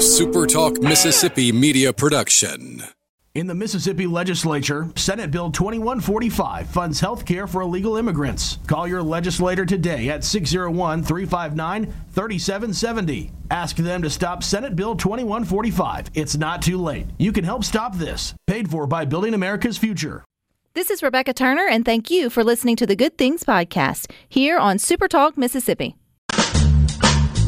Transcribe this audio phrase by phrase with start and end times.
[0.00, 2.82] A SuperTalk Mississippi media production.
[3.34, 8.56] In the Mississippi legislature, Senate Bill 2145 funds health care for illegal immigrants.
[8.66, 13.30] Call your legislator today at 601 359 3770.
[13.50, 16.06] Ask them to stop Senate Bill 2145.
[16.14, 17.04] It's not too late.
[17.18, 18.32] You can help stop this.
[18.46, 20.24] Paid for by Building America's Future.
[20.72, 24.56] This is Rebecca Turner, and thank you for listening to the Good Things Podcast here
[24.56, 25.94] on SuperTalk Mississippi.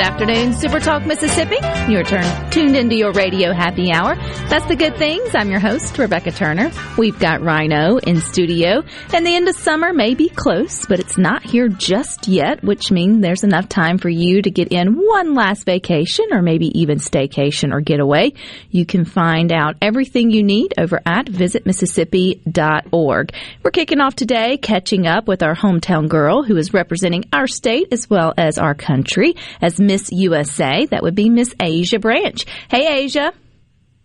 [0.00, 1.58] Good afternoon, Super Talk Mississippi.
[1.92, 4.14] Your turn tuned into your radio happy hour.
[4.48, 5.34] That's the good things.
[5.34, 6.70] I'm your host, Rebecca Turner.
[6.96, 11.18] We've got Rhino in studio, and the end of summer may be close, but it's
[11.18, 15.34] not here just yet, which means there's enough time for you to get in one
[15.34, 18.32] last vacation or maybe even staycation or getaway.
[18.70, 23.34] You can find out everything you need over at visitmississippi.org.
[23.62, 27.88] We're kicking off today, catching up with our hometown girl who is representing our state
[27.92, 30.86] as well as our country as Miss USA.
[30.86, 32.46] That would be Miss Asia Branch.
[32.70, 33.32] Hey, Asia.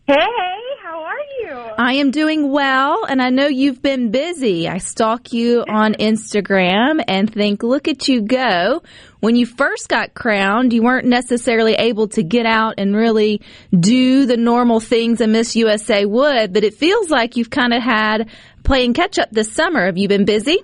[0.07, 0.15] Hey,
[0.81, 1.51] how are you?
[1.77, 4.67] I am doing well, and I know you've been busy.
[4.67, 8.81] I stalk you on Instagram and think, look at you go.
[9.19, 13.41] When you first got crowned, you weren't necessarily able to get out and really
[13.79, 17.83] do the normal things a Miss USA would, but it feels like you've kind of
[17.83, 18.31] had
[18.63, 19.85] playing catch up this summer.
[19.85, 20.63] Have you been busy?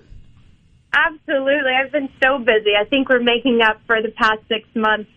[0.94, 1.72] Absolutely.
[1.72, 2.72] I've been so busy.
[2.80, 5.10] I think we're making up for the past six months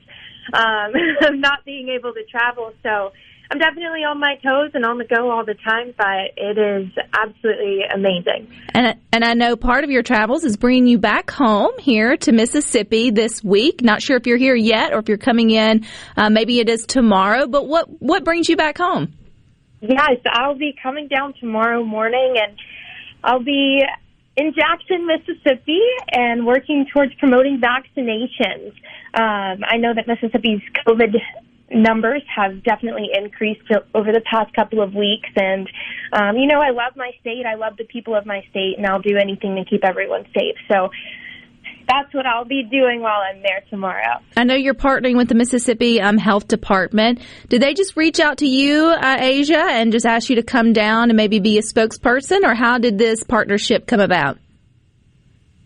[0.53, 2.72] um, of not being able to travel.
[2.83, 3.12] So
[3.50, 6.91] I'm definitely on my toes and on the go all the time, but it is
[7.12, 8.49] absolutely amazing.
[8.75, 12.32] And and I know part of your travels is bringing you back home here to
[12.32, 13.82] Mississippi this week.
[13.82, 15.87] Not sure if you're here yet or if you're coming in.
[16.16, 17.47] Uh, maybe it is tomorrow.
[17.47, 19.15] But what what brings you back home?
[19.81, 22.56] Yes, I'll be coming down tomorrow morning, and
[23.22, 23.82] I'll be
[24.37, 25.81] in Jackson, Mississippi,
[26.12, 28.72] and working towards promoting vaccinations.
[29.15, 31.15] Um, I know that Mississippi's COVID
[31.71, 33.62] numbers have definitely increased
[33.94, 35.69] over the past couple of weeks, and
[36.12, 37.47] um, you know I love my state.
[37.47, 40.56] I love the people of my state, and I'll do anything to keep everyone safe.
[40.69, 40.91] So
[41.89, 44.21] that's what I'll be doing while I'm there tomorrow.
[44.37, 47.21] I know you're partnering with the Mississippi um, Health Department.
[47.49, 50.73] Did they just reach out to you, uh, Asia, and just ask you to come
[50.73, 54.39] down and maybe be a spokesperson, or how did this partnership come about?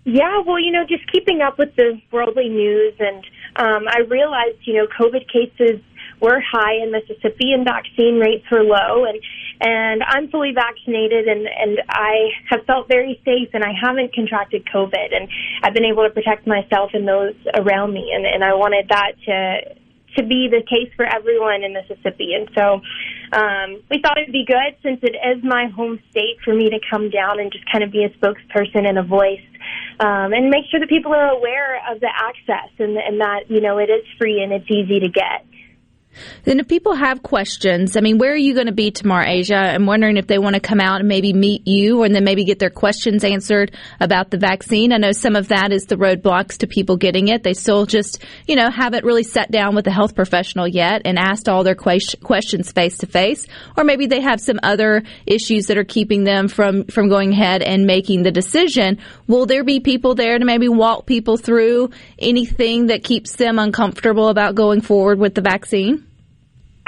[0.05, 3.25] Yeah, well, you know, just keeping up with the worldly news, and
[3.57, 5.83] um, I realized, you know, COVID cases
[6.21, 9.21] were high in Mississippi and vaccine rates were low, and
[9.61, 14.67] and I'm fully vaccinated, and and I have felt very safe, and I haven't contracted
[14.67, 15.29] COVID, and
[15.63, 19.13] I've been able to protect myself and those around me, and and I wanted that
[19.27, 19.79] to
[20.17, 22.35] to be the case for everyone in Mississippi.
[22.35, 22.81] And so
[23.33, 26.81] um, we thought it'd be good since it is my home state for me to
[26.91, 29.45] come down and just kind of be a spokesperson and a voice
[30.01, 33.61] um, and make sure that people are aware of the access and, and that, you
[33.61, 35.45] know, it is free and it's easy to get.
[36.45, 39.57] Then, if people have questions, I mean, where are you going to be tomorrow, Asia?
[39.57, 42.45] I'm wondering if they want to come out and maybe meet you and then maybe
[42.45, 44.93] get their questions answered about the vaccine.
[44.93, 47.43] I know some of that is the roadblocks to people getting it.
[47.43, 51.19] They still just, you know, haven't really sat down with a health professional yet and
[51.19, 53.47] asked all their questions face to face.
[53.77, 57.63] Or maybe they have some other issues that are keeping them from, from going ahead
[57.63, 58.99] and making the decision.
[59.27, 64.29] Will there be people there to maybe walk people through anything that keeps them uncomfortable
[64.29, 66.08] about going forward with the vaccine?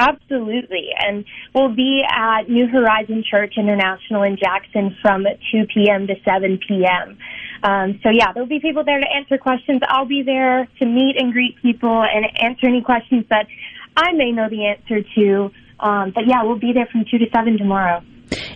[0.00, 0.88] Absolutely.
[0.99, 6.06] And we'll be at New Horizon Church International in Jackson from 2 p.m.
[6.06, 7.19] to 7 p.m.
[7.62, 9.83] Um, so, yeah, there'll be people there to answer questions.
[9.89, 13.47] I'll be there to meet and greet people and answer any questions that
[13.95, 15.51] I may know the answer to.
[15.80, 18.03] Um, but, yeah, we'll be there from 2 to 7 tomorrow.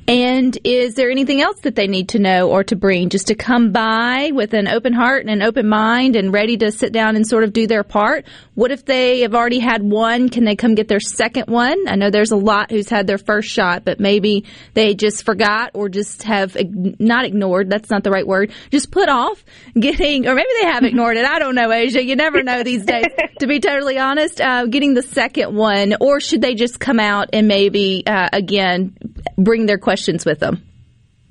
[0.07, 3.35] And is there anything else that they need to know or to bring just to
[3.35, 7.17] come by with an open heart and an open mind and ready to sit down
[7.17, 8.25] and sort of do their part?
[8.55, 10.29] What if they have already had one?
[10.29, 11.89] Can they come get their second one?
[11.89, 14.45] I know there's a lot who's had their first shot, but maybe
[14.75, 16.57] they just forgot or just have
[16.99, 17.71] not ignored.
[17.71, 18.53] That's not the right word.
[18.71, 19.45] Just put off
[19.79, 21.25] getting, or maybe they have ignored it.
[21.25, 22.05] I don't know, Asia.
[22.05, 23.07] You never know these days,
[23.41, 27.31] to be totally honest, uh, getting the second one, or should they just come out
[27.33, 28.97] and maybe, uh, again,
[29.37, 30.63] bring their questions with them.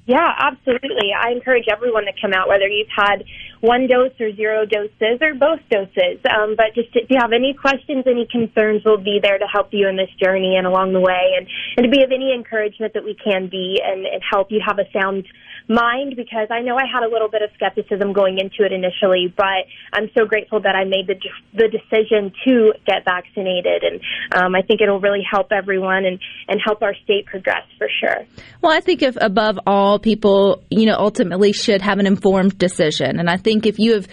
[0.05, 1.15] Yeah, absolutely.
[1.15, 3.23] I encourage everyone to come out, whether you've had
[3.61, 6.19] one dose or zero doses or both doses.
[6.27, 9.69] Um, but just if you have any questions, any concerns, we'll be there to help
[9.71, 11.47] you in this journey and along the way, and
[11.77, 14.77] and to be of any encouragement that we can be, and, and help you have
[14.77, 15.23] a sound
[15.67, 19.33] mind because I know I had a little bit of skepticism going into it initially,
[19.35, 21.15] but I'm so grateful that I made the
[21.53, 24.01] the decision to get vaccinated, and
[24.33, 28.25] um, I think it'll really help everyone and and help our state progress for sure.
[28.61, 33.19] Well, I think if above all, people you know ultimately should have an informed decision,
[33.19, 34.07] and I think if you have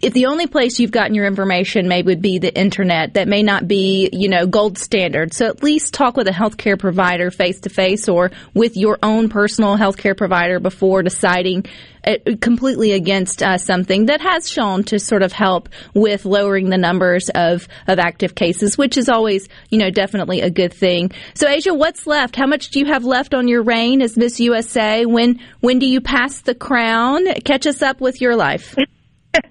[0.00, 3.42] if the only place you've gotten your information maybe would be the internet, that may
[3.42, 5.34] not be, you know, gold standard.
[5.34, 9.28] So at least talk with a healthcare provider face to face or with your own
[9.28, 11.66] personal healthcare provider before deciding
[12.04, 16.78] uh, completely against uh, something that has shown to sort of help with lowering the
[16.78, 21.10] numbers of, of active cases, which is always, you know, definitely a good thing.
[21.34, 22.34] So Asia, what's left?
[22.34, 25.06] How much do you have left on your reign as Miss USA?
[25.06, 27.26] When, when do you pass the crown?
[27.44, 28.74] Catch us up with your life.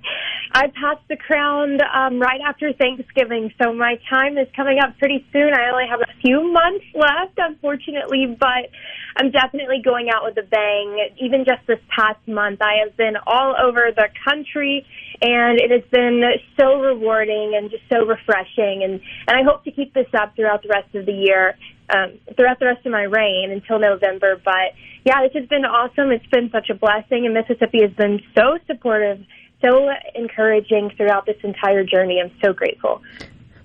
[0.53, 5.25] I passed the crown um, right after Thanksgiving, so my time is coming up pretty
[5.31, 5.53] soon.
[5.53, 8.69] I only have a few months left, unfortunately, but
[9.15, 11.09] I'm definitely going out with a bang.
[11.21, 14.85] Even just this past month, I have been all over the country,
[15.21, 16.21] and it has been
[16.59, 18.83] so rewarding and just so refreshing.
[18.83, 21.55] And and I hope to keep this up throughout the rest of the year,
[21.89, 24.39] um, throughout the rest of my reign until November.
[24.43, 24.75] But
[25.05, 26.11] yeah, this has been awesome.
[26.11, 29.19] It's been such a blessing, and Mississippi has been so supportive
[29.61, 32.21] so encouraging throughout this entire journey.
[32.23, 33.01] I'm so grateful.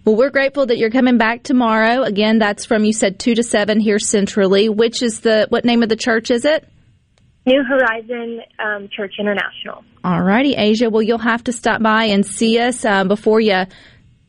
[0.04, 2.02] Well, we're grateful that you're coming back tomorrow.
[2.02, 4.68] Again, that's from you said two to seven here centrally.
[4.68, 6.68] Which is the what name of the church is it?
[7.44, 9.84] New Horizon um, Church International.
[10.04, 10.90] All righty, Asia.
[10.90, 13.64] Well, you'll have to stop by and see us um, before you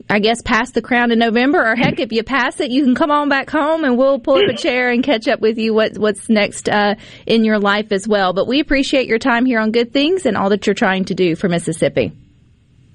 [0.10, 2.96] I guess, pass the crown in November, or heck, if you pass it, you can
[2.96, 5.74] come on back home and we'll pull up a chair and catch up with you
[5.74, 6.96] what, what's next uh,
[7.26, 8.32] in your life as well.
[8.34, 11.14] But we appreciate your time here on Good Things and all that you're trying to
[11.14, 12.14] do for Mississippi.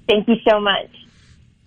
[0.09, 0.89] Thank you so much.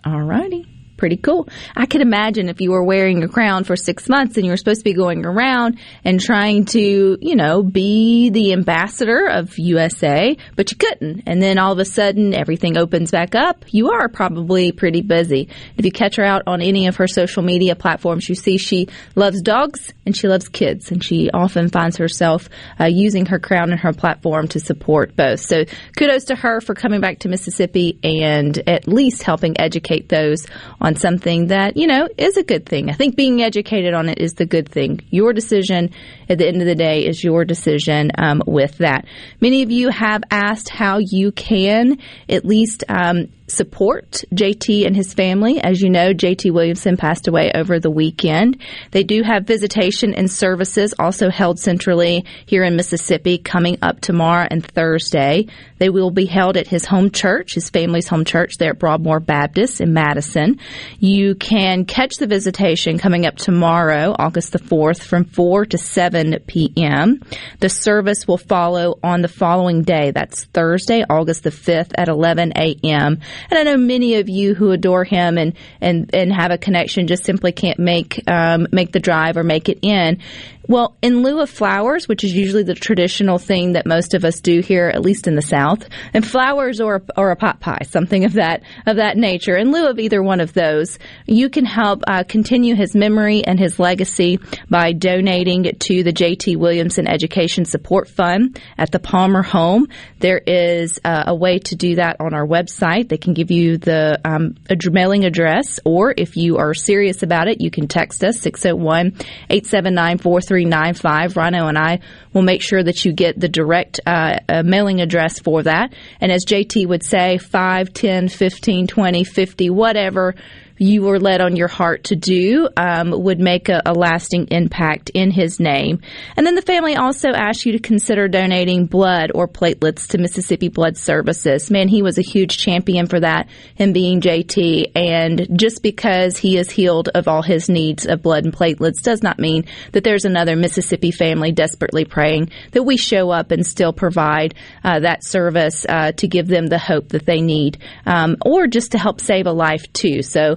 [0.05, 1.49] All righty pretty cool.
[1.77, 4.57] I could imagine if you were wearing a crown for six months and you were
[4.57, 10.37] supposed to be going around and trying to, you know, be the ambassador of USA,
[10.57, 11.23] but you couldn't.
[11.27, 13.65] And then all of a sudden everything opens back up.
[13.69, 15.49] You are probably pretty busy.
[15.77, 18.89] If you catch her out on any of her social media platforms, you see she
[19.15, 22.49] loves dogs and she loves kids and she often finds herself
[22.81, 25.41] uh, using her crown and her platform to support both.
[25.41, 25.65] So
[25.97, 30.47] kudos to her for coming back to Mississippi and at least helping educate those
[30.95, 32.91] something that, you know, is a good thing.
[32.91, 35.01] I think being educated on it is the good thing.
[35.11, 35.91] Your decision
[36.29, 39.07] at the end of the day is your decision um, with that.
[39.41, 45.15] Many of you have asked how you can at least um, support JT and his
[45.15, 45.61] family.
[45.61, 48.61] As you know, JT Williamson passed away over the weekend.
[48.91, 54.49] They do have visitation and services also held centrally here in Mississippi coming up tomorrow
[54.51, 55.47] and Thursday.
[55.79, 59.21] They will be held at his home church, his family's home church there at Broadmoor
[59.21, 60.59] Baptist in Madison.
[60.99, 66.16] You can catch the visitation coming up tomorrow, August the 4th from 4 to 7
[66.47, 67.21] p.m.
[67.61, 70.11] The service will follow on the following day.
[70.11, 73.21] That's Thursday, August the 5th at 11 a.m.
[73.51, 77.07] And I know many of you who adore him and, and, and have a connection
[77.07, 80.21] just simply can't make, um, make the drive or make it in.
[80.69, 84.41] Well, in lieu of flowers, which is usually the traditional thing that most of us
[84.41, 88.25] do here, at least in the South, and flowers or or a pot pie, something
[88.25, 89.57] of that of that nature.
[89.57, 93.61] In lieu of either one of those, you can help uh, continue his memory and
[93.61, 96.57] his legacy by donating to the J.T.
[96.57, 99.87] Williamson Education Support Fund at the Palmer Home.
[100.19, 103.09] There is uh, a way to do that on our website.
[103.09, 104.57] They can give you the um,
[104.91, 109.15] mailing address, or if you are serious about it, you can text us 601
[109.49, 110.19] 879
[110.57, 111.37] 4395.
[111.37, 112.01] Rhino and I
[112.33, 115.93] will make sure that you get the direct uh, uh, mailing address for that.
[116.21, 120.35] And as JT would say, 5, 10, 15, 20, 50, whatever
[120.79, 125.11] you were led on your heart to do um, would make a, a, lasting impact
[125.11, 126.01] in his name.
[126.37, 130.69] And then the family also asked you to consider donating blood or platelets to Mississippi
[130.69, 131.71] Blood Services.
[131.71, 134.93] Man, he was a huge champion for that, him being JT.
[134.95, 139.23] And just because he is healed of all his needs of blood and platelets does
[139.23, 143.93] not mean that there's another Mississippi family desperately praying that we show up and still
[143.93, 144.55] provide
[144.85, 148.93] uh, that service uh, to give them the hope that they need, um, or just
[148.93, 150.23] to help save a life too.
[150.23, 150.57] So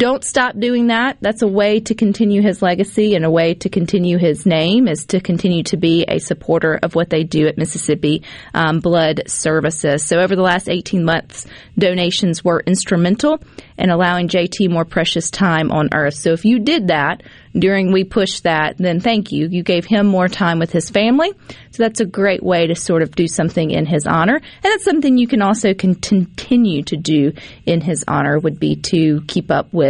[0.00, 1.18] don't stop doing that.
[1.20, 5.04] That's a way to continue his legacy and a way to continue his name is
[5.06, 8.22] to continue to be a supporter of what they do at Mississippi
[8.54, 10.02] um, Blood Services.
[10.02, 11.46] So over the last 18 months,
[11.78, 13.40] donations were instrumental
[13.76, 16.14] in allowing JT more precious time on earth.
[16.14, 17.22] So if you did that,
[17.54, 19.48] during we Push that, then thank you.
[19.48, 21.32] You gave him more time with his family.
[21.70, 24.36] So that's a great way to sort of do something in his honor.
[24.36, 27.32] And that's something you can also continue to do
[27.66, 29.89] in his honor would be to keep up with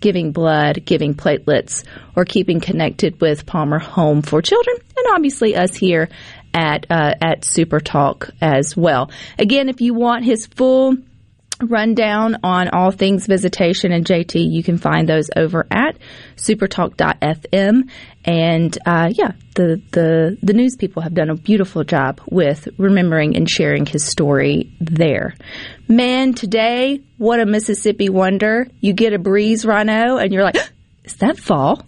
[0.00, 1.84] giving blood, giving platelets,
[2.16, 6.08] or keeping connected with Palmer Home for Children, and obviously us here
[6.54, 9.10] at uh, at Super Talk as well.
[9.38, 10.96] Again, if you want his full
[11.60, 15.96] rundown on all things visitation and JT, you can find those over at
[16.36, 17.90] supertalk.fm.
[18.24, 23.36] And uh, yeah, the, the, the news people have done a beautiful job with remembering
[23.36, 25.34] and sharing his story there.
[25.88, 28.68] Man, today, what a Mississippi wonder.
[28.80, 30.56] You get a breeze, Rhino, and you're like,
[31.04, 31.84] is that fall?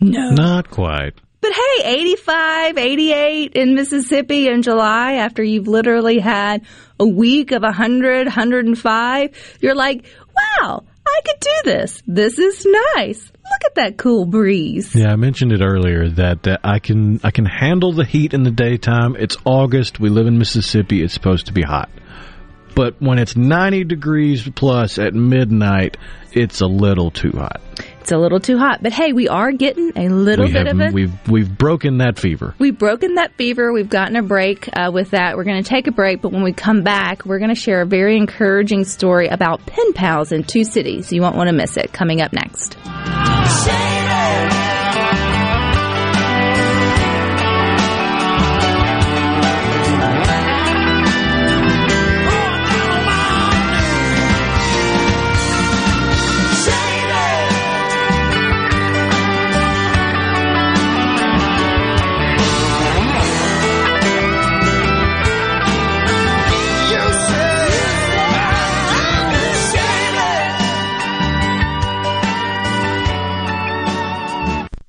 [0.00, 0.30] No.
[0.30, 1.14] Not quite.
[1.44, 6.64] But hey, 85, 88 in Mississippi in July after you've literally had
[6.98, 12.02] a week of 100, 105, you're like, wow, I could do this.
[12.06, 13.22] This is nice.
[13.26, 14.94] Look at that cool breeze.
[14.94, 18.44] Yeah, I mentioned it earlier that, that I can I can handle the heat in
[18.44, 19.14] the daytime.
[19.14, 20.00] It's August.
[20.00, 21.02] We live in Mississippi.
[21.02, 21.90] It's supposed to be hot.
[22.74, 25.98] But when it's 90 degrees plus at midnight,
[26.32, 27.60] it's a little too hot.
[28.04, 30.78] It's a little too hot, but hey, we are getting a little we bit of
[30.78, 30.92] it.
[30.92, 32.54] We've we've broken that fever.
[32.58, 33.72] We've broken that fever.
[33.72, 35.38] We've gotten a break uh, with that.
[35.38, 37.80] We're going to take a break, but when we come back, we're going to share
[37.80, 41.14] a very encouraging story about pen pals in two cities.
[41.14, 41.94] You won't want to miss it.
[41.94, 42.76] Coming up next.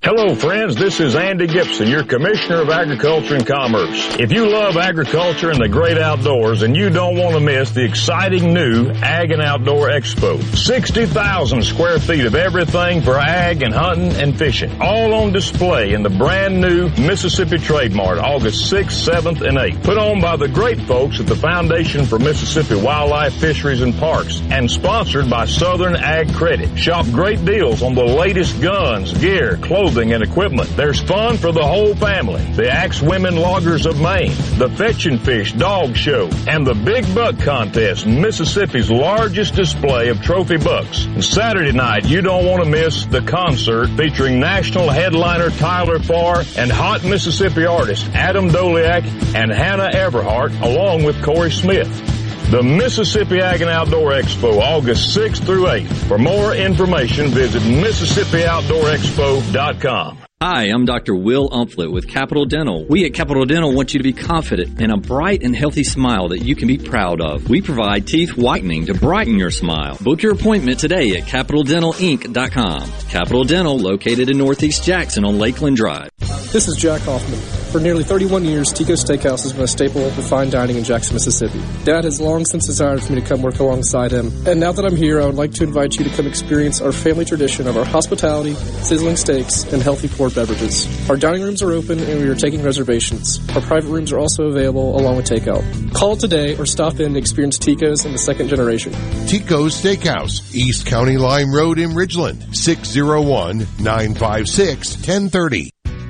[0.05, 0.75] Hello, friends.
[0.75, 4.15] This is Andy Gipson, your Commissioner of Agriculture and Commerce.
[4.19, 7.83] If you love agriculture and the great outdoors, and you don't want to miss the
[7.83, 10.39] exciting new Ag and Outdoor Expo.
[10.55, 14.79] 60,000 square feet of everything for ag and hunting and fishing.
[14.79, 19.81] All on display in the brand new Mississippi Trade Mart, August 6th, 7th, and 8th.
[19.81, 24.39] Put on by the great folks at the Foundation for Mississippi Wildlife, Fisheries, and Parks,
[24.51, 26.77] and sponsored by Southern Ag Credit.
[26.77, 30.70] Shop great deals on the latest guns, gear, clothing, clothing and equipment.
[30.75, 32.44] There's fun for the whole family.
[32.56, 37.06] The Axe Women Loggers of Maine, the Fetch and Fish Dog Show, and the Big
[37.16, 41.06] Buck Contest, Mississippi's largest display of trophy bucks.
[41.06, 46.44] And Saturday night, you don't want to miss the concert featuring national headliner Tyler Farr
[46.58, 52.25] and hot Mississippi artist Adam Doleac and Hannah Everhart along with Corey Smith.
[52.52, 56.08] The Mississippi Ag and Outdoor Expo, August 6th through 8th.
[56.08, 60.20] For more information, visit MississippiOutdoorExpo.com.
[60.42, 61.16] Hi, I'm Dr.
[61.16, 62.86] Will Umflett with Capital Dental.
[62.86, 66.28] We at Capital Dental want you to be confident in a bright and healthy smile
[66.28, 67.50] that you can be proud of.
[67.50, 69.98] We provide teeth whitening to brighten your smile.
[70.00, 72.92] Book your appointment today at CapitalDentalInc.com.
[73.10, 76.12] Capital Dental, located in Northeast Jackson on Lakeland Drive.
[76.20, 77.40] This is Jack Hoffman.
[77.75, 81.13] For nearly 31 years, Tico's Steakhouse has been a staple of fine dining in Jackson,
[81.13, 81.62] Mississippi.
[81.84, 84.86] Dad has long since desired for me to come work alongside him, and now that
[84.86, 87.75] I'm here, I would like to invite you to come experience our family tradition of
[87.75, 90.88] our hospitality, sizzling steaks, and healthy poured beverages.
[91.10, 93.41] Our dining rooms are open and we are taking reservations.
[93.53, 95.94] Our private rooms are also available along with takeout.
[95.94, 98.94] Call today or stop in to experience Tico's in the second generation.
[99.27, 105.75] Tico's Steakhouse, East County Line Road in Ridgeland, 601 956 1030.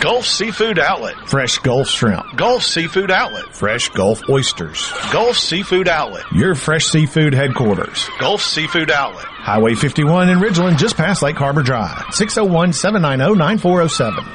[0.00, 1.14] Gulf Seafood Outlet.
[1.28, 2.36] Fresh Gulf Shrimp.
[2.36, 3.54] Gulf Seafood Outlet.
[3.54, 4.90] Fresh Gulf Oysters.
[5.12, 6.24] Gulf Seafood Outlet.
[6.32, 8.08] Your fresh seafood headquarters.
[8.18, 9.24] Gulf Seafood Outlet.
[9.26, 11.96] Highway 51 in Ridgeland, just past Lake Harbor Drive.
[12.12, 14.34] 601-790-9407.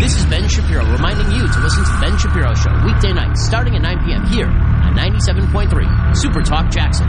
[0.00, 3.46] This is Ben Shapiro reminding you to listen to The Ben Shapiro Show weekday nights
[3.46, 4.26] starting at 9 p.m.
[4.26, 7.08] here on 97.3 Super Talk Jackson.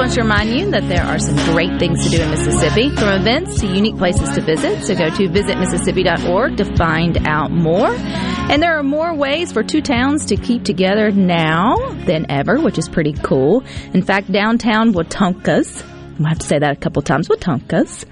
[0.00, 3.10] Wants to remind you that there are some great things to do in Mississippi, from
[3.20, 4.82] events to unique places to visit.
[4.84, 7.90] So go to visitmississippi.org to find out more.
[7.90, 11.76] And there are more ways for two towns to keep together now
[12.06, 13.62] than ever, which is pretty cool.
[13.92, 15.84] In fact, downtown Watonkas,
[16.24, 18.04] I have to say that a couple times, Watonkas,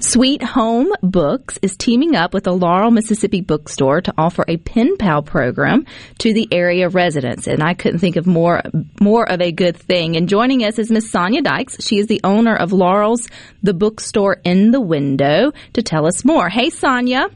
[0.00, 4.96] Sweet Home Books is teaming up with the Laurel, Mississippi bookstore to offer a pen
[4.98, 5.86] pal program
[6.18, 7.46] to the area residents.
[7.46, 8.62] And I couldn't think of more,
[9.00, 10.16] more of a good thing.
[10.16, 11.82] And joining us is Miss Sonia Dykes.
[11.82, 13.28] She is the owner of Laurel's
[13.62, 16.50] The Bookstore in the Window to tell us more.
[16.50, 17.28] Hey, Sonia.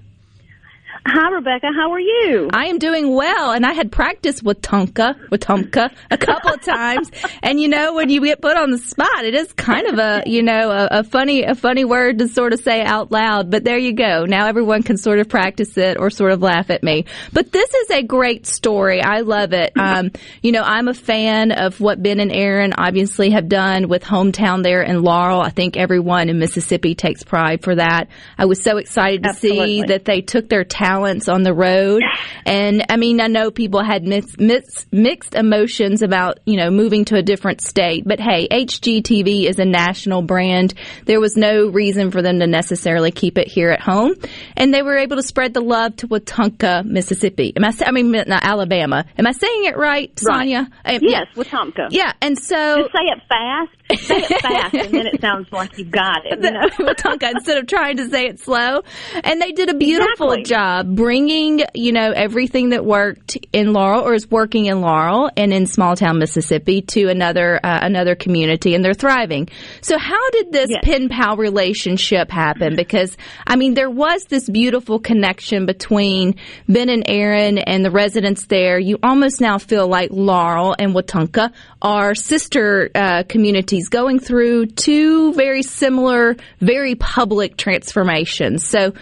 [1.06, 1.68] Hi, Rebecca.
[1.74, 2.50] How are you?
[2.52, 6.62] I am doing well, and I had practiced with Tonka, with Tomka, a couple of
[6.62, 7.10] times.
[7.40, 10.22] And you know, when you get put on the spot, it is kind of a,
[10.26, 13.50] you know, a, a, funny, a funny word to sort of say out loud.
[13.50, 14.24] But there you go.
[14.24, 17.04] Now everyone can sort of practice it or sort of laugh at me.
[17.32, 19.00] But this is a great story.
[19.00, 19.72] I love it.
[19.76, 20.10] Um,
[20.42, 24.62] you know, I'm a fan of what Ben and Erin obviously have done with hometown
[24.62, 25.40] there in Laurel.
[25.40, 28.08] I think everyone in Mississippi takes pride for that.
[28.36, 29.80] I was so excited to Absolutely.
[29.80, 32.02] see that they took their talents on the road.
[32.46, 37.04] And I mean, I know people had mixed, mixed, mixed emotions about, you know, moving
[37.06, 40.72] to a different state, but hey, HGTV is a national brand.
[41.04, 44.14] There was no reason for them to necessarily keep it here at home.
[44.56, 47.52] And they were able to spread the love to Watonka, Mississippi.
[47.56, 49.04] Am I, I mean, not Alabama.
[49.18, 50.68] Am I saying it right, Sonia?
[50.84, 51.88] Uh, Yes, Watonka.
[51.90, 53.77] Yeah, and so Just say it fast.
[53.96, 56.42] Say it fast, and then it sounds like you've got it.
[56.42, 56.68] You know?
[56.78, 58.82] Watonka instead of trying to say it slow.
[59.24, 60.42] And they did a beautiful Exactly.
[60.44, 65.52] job bringing, you know, everything that worked in Laurel or is working in Laurel and
[65.54, 69.48] in small town Mississippi to another uh, another community and they're thriving.
[69.80, 72.76] So how did this pen pal relationship happen?
[72.76, 76.34] Because I mean there was this beautiful connection between
[76.68, 78.78] Ben and Erin and the residents there.
[78.78, 85.32] You almost now feel like Laurel and Watonka are sister uh, communities going through two
[85.34, 88.66] very similar, very public transformations.
[88.66, 88.94] So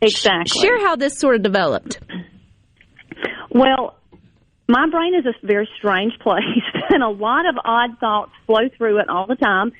[0.00, 0.60] Exactly.
[0.60, 2.00] share how this sort of developed.
[3.50, 3.96] Well,
[4.68, 6.42] my brain is a very strange place,
[6.90, 9.72] and a lot of odd thoughts flow through it all the time.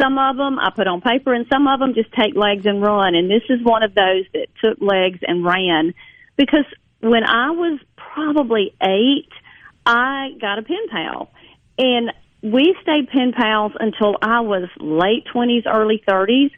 [0.00, 2.80] Some of them I put on paper, and some of them just take legs and
[2.80, 3.14] run.
[3.14, 5.92] And this is one of those that took legs and ran
[6.36, 6.64] because
[7.00, 9.28] when I was probably eight,
[9.84, 11.30] I got a pen pal,
[11.78, 16.50] and we stayed pen pals until I was late twenties, early thirties.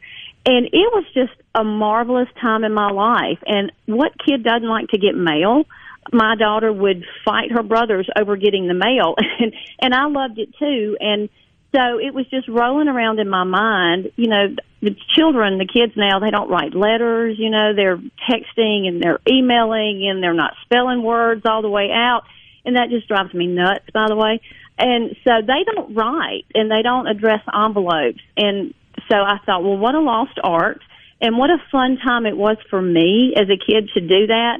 [0.45, 3.37] And it was just a marvelous time in my life.
[3.45, 5.65] And what kid doesn't like to get mail?
[6.11, 10.49] My daughter would fight her brothers over getting the mail, and and I loved it
[10.57, 10.97] too.
[10.99, 11.29] And
[11.75, 14.11] so it was just rolling around in my mind.
[14.15, 17.37] You know, the children, the kids now, they don't write letters.
[17.37, 17.97] You know, they're
[18.29, 22.23] texting and they're emailing and they're not spelling words all the way out,
[22.65, 23.85] and that just drives me nuts.
[23.93, 24.41] By the way,
[24.81, 28.73] and so they don't write and they don't address envelopes and
[29.09, 30.81] so I thought, well, what a lost art
[31.19, 34.59] and what a fun time it was for me as a kid to do that.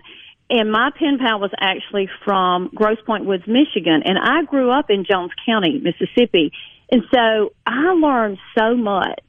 [0.49, 4.89] And my pen pal was actually from Grosse Pointe Woods, Michigan, and I grew up
[4.89, 6.51] in Jones County, Mississippi.
[6.91, 9.23] And so I learned so much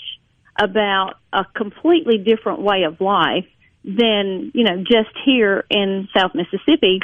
[0.60, 3.46] about a completely different way of life
[3.84, 7.00] than, you know, just here in South Mississippi.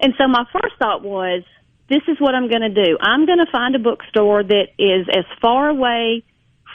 [0.00, 1.42] And so my first thought was,
[1.88, 2.98] this is what I'm going to do.
[3.00, 6.24] I'm going to find a bookstore that is as far away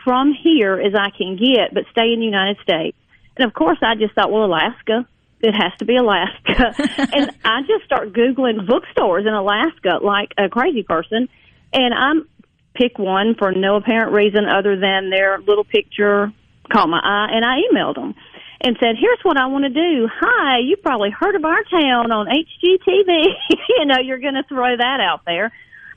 [0.04, 2.98] from here as I can get, but stay in the United States.
[3.38, 5.08] And of course, I just thought, well, Alaska.
[5.44, 6.76] It has to be Alaska.
[7.14, 11.30] and I just start Googling bookstores in Alaska like a crazy person.
[11.74, 12.28] And I'm
[12.76, 16.32] pick one for no apparent reason other than their little picture
[16.72, 17.30] caught my eye.
[17.34, 18.16] And I emailed them
[18.64, 20.08] and said, here's what I want to do.
[20.12, 23.26] Hi, you probably heard of our town on HGTV.
[23.70, 25.52] you know, you're going to throw that out there.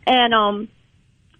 [0.07, 0.69] And, um,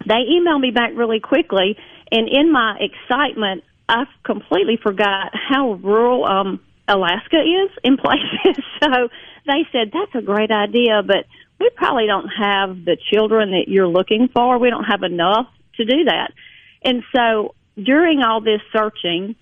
[0.05, 1.77] they emailed me back really quickly.
[2.11, 8.63] And in my excitement, I completely forgot how rural, um, Alaska is in places.
[8.83, 9.09] so
[9.47, 11.25] they said, that's a great idea, but
[11.59, 14.59] we probably don't have the children that you're looking for.
[14.59, 16.31] We don't have enough to do that.
[16.83, 19.35] And so during all this searching,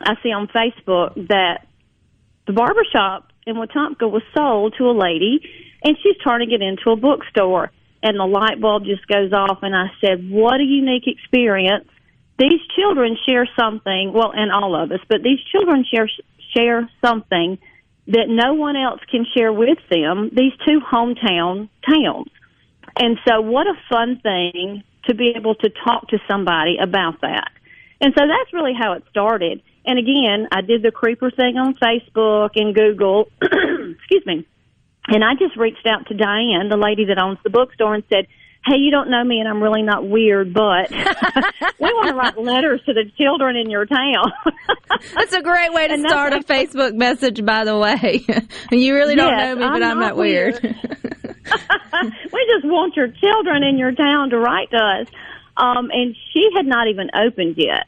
[0.00, 1.66] I see on Facebook that
[2.46, 5.40] the barbershop in Wetumpka was sold to a lady
[5.84, 7.70] and she's turning it into a bookstore.
[8.02, 11.86] And the light bulb just goes off and I said, what a unique experience.
[12.38, 16.10] These children share something, well, and all of us, but these children share,
[16.56, 17.58] share something
[18.08, 22.28] that no one else can share with them, these two hometown towns.
[22.96, 27.50] And so what a fun thing to be able to talk to somebody about that.
[28.00, 29.62] And so that's really how it started.
[29.84, 34.46] And again, I did the creeper thing on Facebook and Google, excuse me.
[35.08, 38.26] And I just reached out to Diane, the lady that owns the bookstore, and said,
[38.64, 40.88] Hey, you don't know me and I'm really not weird, but
[41.80, 44.30] we want to write letters to the children in your town.
[45.16, 48.24] That's a great way to And start a Facebook message, by the way.
[48.70, 50.60] you really don't Yes, know me, but I'm I'm not not weird.
[50.62, 55.08] we just want your children in your town to write to us.
[55.56, 57.86] Um, and she had not even opened yet.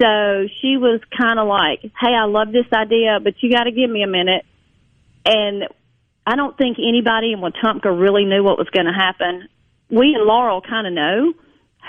[0.00, 3.72] So she was kind of like, hey, I love this idea, but you got to
[3.72, 4.44] give me a minute.
[5.24, 5.64] And
[6.26, 9.48] I don't think anybody in Wetumpka really knew what was going to happen.
[9.90, 11.32] We in Laurel kind of know,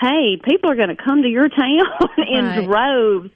[0.00, 1.86] hey, people are going to come to your town
[2.28, 2.64] in Right.
[2.64, 3.30] droves.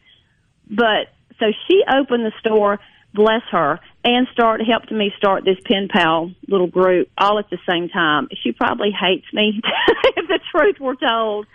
[0.71, 1.09] But
[1.41, 2.79] so she opened the store,
[3.15, 7.59] bless her, and start helped me start this pen pal little group all at the
[7.69, 8.29] same time.
[8.43, 9.61] She probably hates me
[10.17, 11.47] if the truth were told.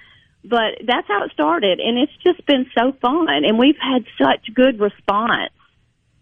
[0.45, 4.53] But that's how it started and it's just been so fun and we've had such
[4.53, 5.51] good response.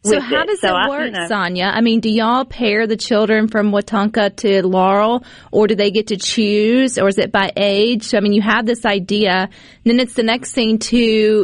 [0.04, 0.48] So how it.
[0.48, 1.66] does So it work, know- Sonia?
[1.66, 6.08] I mean, do y'all pair the children from Watonka to Laurel, or do they get
[6.08, 8.06] to choose, or is it by age?
[8.06, 9.50] So, I mean, you have this idea, and
[9.86, 10.98] then it's the next thing to,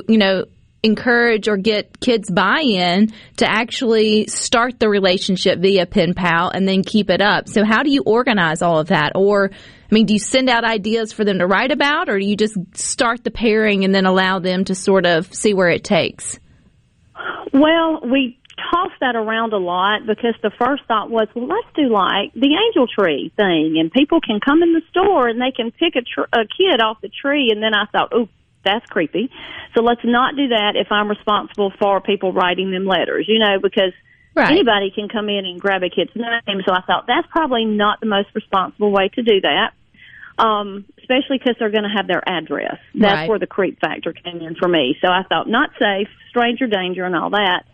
[0.08, 0.46] you know,
[0.88, 6.82] encourage or get kids buy-in to actually start the relationship via pen pal and then
[6.82, 7.48] keep it up.
[7.48, 9.12] So how do you organize all of that?
[9.14, 12.26] Or, I mean, do you send out ideas for them to write about, or do
[12.26, 15.84] you just start the pairing and then allow them to sort of see where it
[15.84, 16.40] takes?
[17.54, 18.40] Well, we
[18.72, 22.58] tossed that around a lot because the first thought was, well, let's do like the
[22.58, 26.02] angel tree thing, and people can come in the store and they can pick a,
[26.02, 27.50] tr- a kid off the tree.
[27.52, 28.28] And then I thought, oh,
[28.68, 29.32] that's creepy.
[29.76, 33.60] So let's not do that if I'm responsible for people writing them letters, you know,
[33.62, 33.94] because
[34.36, 34.52] Right.
[34.52, 36.62] anybody can come in and grab a kid's name.
[36.64, 39.72] So I thought that's probably not the most responsible way to do that.
[40.38, 42.78] Um, especially because they're going to have their address.
[42.94, 43.30] That's Right.
[43.30, 44.96] where the creep factor came in for me.
[45.02, 47.64] So I thought not safe, stranger danger, and all that.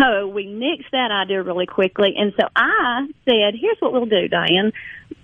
[0.00, 2.14] So we nixed that idea really quickly.
[2.16, 4.70] And so I said, here's what we'll do, Diane.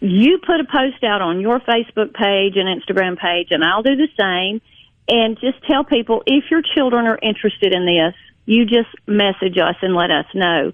[0.01, 3.95] You put a post out on your Facebook page and Instagram page, and I'll do
[3.95, 4.63] the same.
[5.09, 8.15] And just tell people if your children are interested in this,
[8.47, 10.73] you just message us and let us know.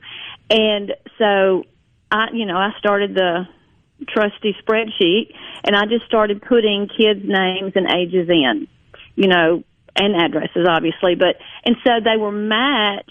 [0.48, 1.64] And so
[2.10, 3.46] I, you know, I started the
[4.08, 8.66] trusty spreadsheet and I just started putting kids' names and ages in,
[9.14, 9.62] you know,
[9.96, 13.10] and addresses obviously, but, and so they were matched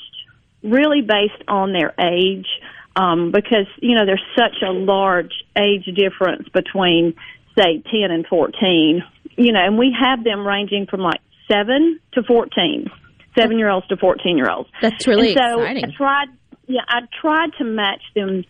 [0.64, 2.48] really based on their age,
[2.96, 7.14] um, because, you know, there's such a large age difference between,
[7.58, 9.04] say, 10 and 14,
[9.40, 12.92] you know, and we have them ranging from like 7 to 14,
[13.38, 14.70] seven year olds to 14 year olds.
[14.82, 15.86] That's really and so exciting.
[15.86, 16.28] I tried,
[16.68, 18.44] yeah, I tried to match them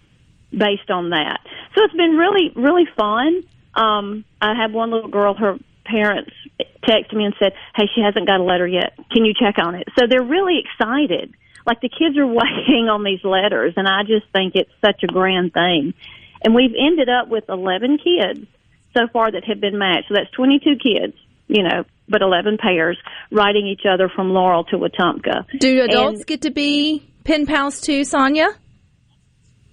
[0.51, 1.41] based on that.
[1.75, 3.43] So it's been really, really fun.
[3.75, 6.31] Um, I have one little girl, her parents
[6.83, 8.93] texted me and said, Hey, she hasn't got a letter yet.
[9.11, 9.87] Can you check on it?
[9.97, 11.33] So they're really excited.
[11.67, 15.07] Like the kids are waiting on these letters and I just think it's such a
[15.07, 15.93] grand thing.
[16.43, 18.47] And we've ended up with 11 kids
[18.93, 20.07] so far that have been matched.
[20.09, 21.13] So that's 22 kids,
[21.47, 22.97] you know, but 11 pairs
[23.31, 25.45] writing each other from Laurel to Wetumpka.
[25.59, 28.47] Do adults And- get to be pen pals too, Sonia?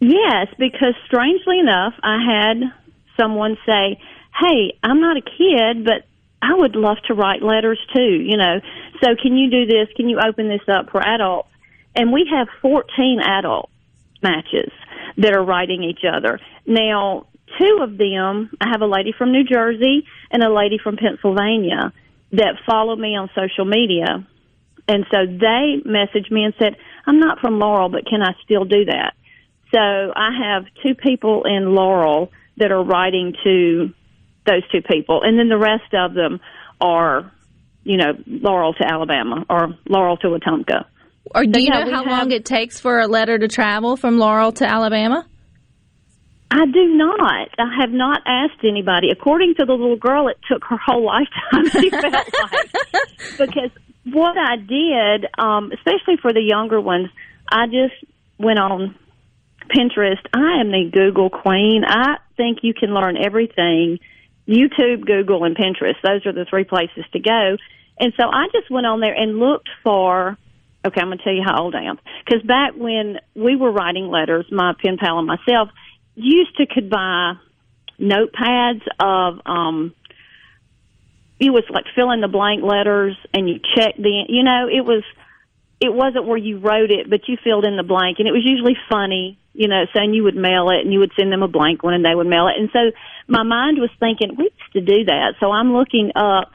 [0.00, 2.62] Yes, because strangely enough, I had
[3.18, 3.98] someone say,
[4.38, 6.04] "Hey, I'm not a kid, but
[6.42, 8.60] I would love to write letters too." You know,
[9.02, 9.88] so can you do this?
[9.96, 11.48] Can you open this up for adults?
[11.94, 13.70] And we have 14 adult
[14.22, 14.70] matches
[15.16, 16.40] that are writing each other.
[16.66, 17.24] Now,
[17.58, 21.92] two of them, I have a lady from New Jersey and a lady from Pennsylvania
[22.32, 24.26] that follow me on social media.
[24.88, 28.64] And so they messaged me and said, I'm not from Laurel, but can I still
[28.64, 29.14] do that?
[29.72, 33.90] So I have two people in Laurel that are writing to
[34.46, 35.22] those two people.
[35.22, 36.40] And then the rest of them
[36.80, 37.32] are,
[37.82, 40.84] you know, Laurel to Alabama or Laurel to Wetumpka.
[41.34, 43.48] Or do So, you yeah, know how have- long it takes for a letter to
[43.48, 45.26] travel from Laurel to Alabama?
[46.50, 47.48] I do not.
[47.58, 49.10] I have not asked anybody.
[49.10, 51.68] According to the little girl, it took her whole lifetime.
[51.70, 52.70] She felt like
[53.38, 53.70] because
[54.04, 57.08] what I did, um, especially for the younger ones,
[57.50, 57.94] I just
[58.38, 58.94] went on
[59.74, 60.24] Pinterest.
[60.32, 61.84] I am the Google queen.
[61.86, 63.98] I think you can learn everything.
[64.46, 66.00] YouTube, Google, and Pinterest.
[66.04, 67.56] Those are the three places to go.
[67.98, 70.38] And so I just went on there and looked for.
[70.86, 71.98] Okay, I'm going to tell you how old I am.
[72.24, 75.70] Because back when we were writing letters, my pen pal and myself
[76.16, 77.34] used to could buy
[78.00, 79.94] notepads of um
[81.38, 84.84] it was like fill in the blank letters and you check the you know it
[84.84, 85.02] was
[85.80, 88.42] it wasn't where you wrote it but you filled in the blank and it was
[88.44, 91.48] usually funny you know saying you would mail it and you would send them a
[91.48, 92.58] blank one and they would mail it.
[92.58, 92.92] And so
[93.26, 95.34] my mind was thinking we used to do that.
[95.40, 96.52] So i'm looking up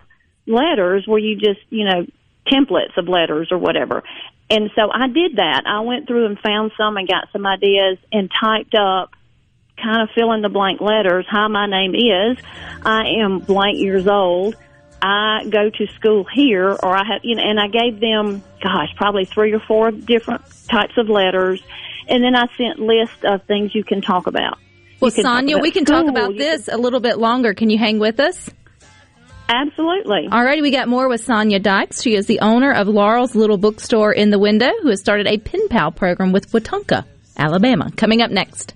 [0.47, 2.05] letters where you just you know
[2.47, 4.03] templates of letters or whatever.
[4.49, 5.63] And so i did that.
[5.65, 9.11] I went through and found some and got some ideas and typed up
[9.81, 11.25] kind of fill in the blank letters.
[11.29, 12.37] Hi, my name is.
[12.85, 14.55] I am blank years old.
[15.01, 18.89] I go to school here, or I have, you know, and I gave them, gosh,
[18.95, 21.61] probably three or four different types of letters,
[22.07, 24.59] and then I sent lists of things you can talk about.
[24.99, 27.55] Well, You can talk Sonia, we can talk about this a little bit longer.
[27.55, 28.51] Can you hang with us?
[29.49, 30.29] Absolutely.
[30.31, 32.03] All righty, we got more with Sonia Dykes.
[32.03, 35.39] She is the owner of Laurel's Little Bookstore in the Window, who has started a
[35.39, 37.91] pen pal program with Watonka, Alabama.
[37.97, 38.75] Coming up next.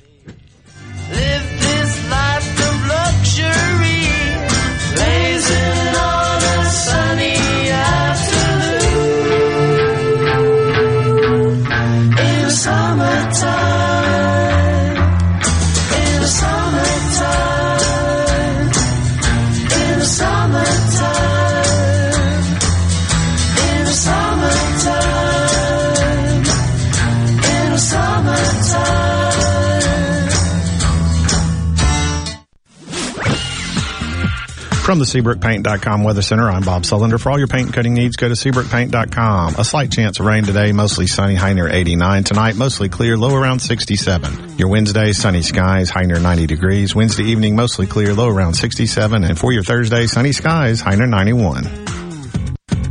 [34.86, 37.20] From the SeabrookPaint.com Weather Center, I'm Bob Sullender.
[37.20, 39.56] For all your paint and cutting needs, go to SeabrookPaint.com.
[39.56, 42.24] A slight chance of rain today, mostly sunny, high near 89.
[42.24, 44.60] Tonight, mostly clear, low around 67.
[44.60, 46.94] Your Wednesday, sunny skies, high near 90 degrees.
[46.94, 49.24] Wednesday evening, mostly clear, low around 67.
[49.24, 51.64] And for your Thursday, sunny skies, high near 91.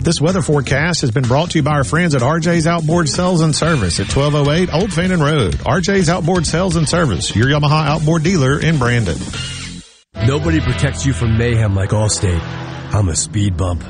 [0.01, 3.41] This weather forecast has been brought to you by our friends at RJ's Outboard Sales
[3.41, 5.55] and Service at 1208 Old Fannin Road.
[5.59, 9.17] RJ's Outboard Sales and Service, your Yamaha outboard dealer in Brandon.
[10.23, 12.41] Nobody protects you from mayhem like Allstate.
[12.95, 13.83] I'm a speed bump.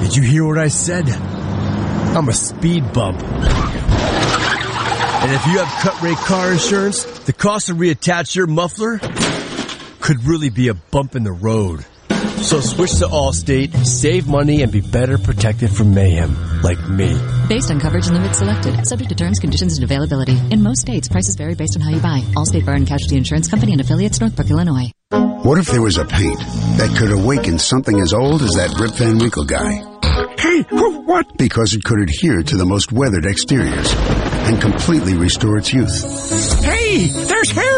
[0.00, 1.08] Did you hear what I said?
[1.08, 3.20] I'm a speed bump.
[5.20, 9.00] And if you have cut rate car insurance, the cost to reattach your muffler
[10.00, 11.84] could really be a bump in the road.
[12.42, 17.18] So switch to Allstate, save money, and be better protected from mayhem like me.
[17.48, 20.38] Based on coverage and limits selected, subject to terms, conditions, and availability.
[20.50, 22.20] In most states, prices vary based on how you buy.
[22.36, 24.90] Allstate Bar and Casualty Insurance Company and affiliates, Northbrook, Illinois.
[25.10, 26.38] What if there was a paint
[26.78, 29.84] that could awaken something as old as that Rip Van Winkle guy?
[30.38, 31.36] Hey, what?
[31.38, 33.92] Because it could adhere to the most weathered exteriors
[34.48, 36.62] and completely restore its youth.
[36.62, 37.77] Hey, there's hair on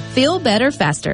[0.15, 1.13] Feel better faster.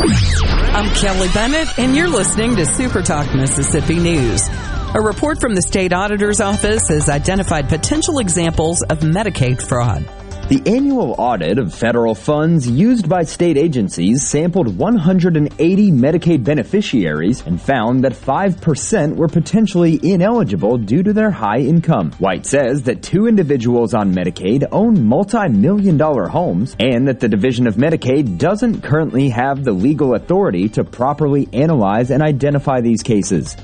[0.00, 4.48] I'm Kelly Bennett, and you're listening to Super Talk Mississippi News.
[4.94, 10.04] A report from the state auditor's office has identified potential examples of Medicaid fraud.
[10.48, 17.62] The annual audit of federal funds used by state agencies sampled 180 Medicaid beneficiaries and
[17.62, 22.10] found that 5% were potentially ineligible due to their high income.
[22.18, 27.66] White says that two individuals on Medicaid own multi-million dollar homes and that the Division
[27.66, 33.56] of Medicaid doesn't currently have the legal authority to properly analyze and identify these cases.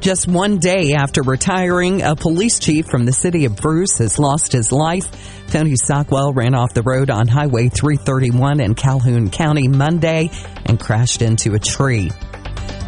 [0.00, 4.50] Just one day after retiring, a police chief from the city of Bruce has lost
[4.50, 5.06] his life.
[5.48, 10.30] Tony Sockwell ran off the road on Highway 331 in Calhoun County Monday
[10.64, 12.10] and crashed into a tree.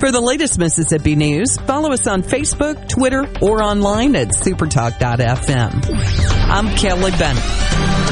[0.00, 5.84] For the latest Mississippi news, follow us on Facebook, Twitter, or online at supertalk.fm.
[6.48, 8.11] I'm Kelly Bennett.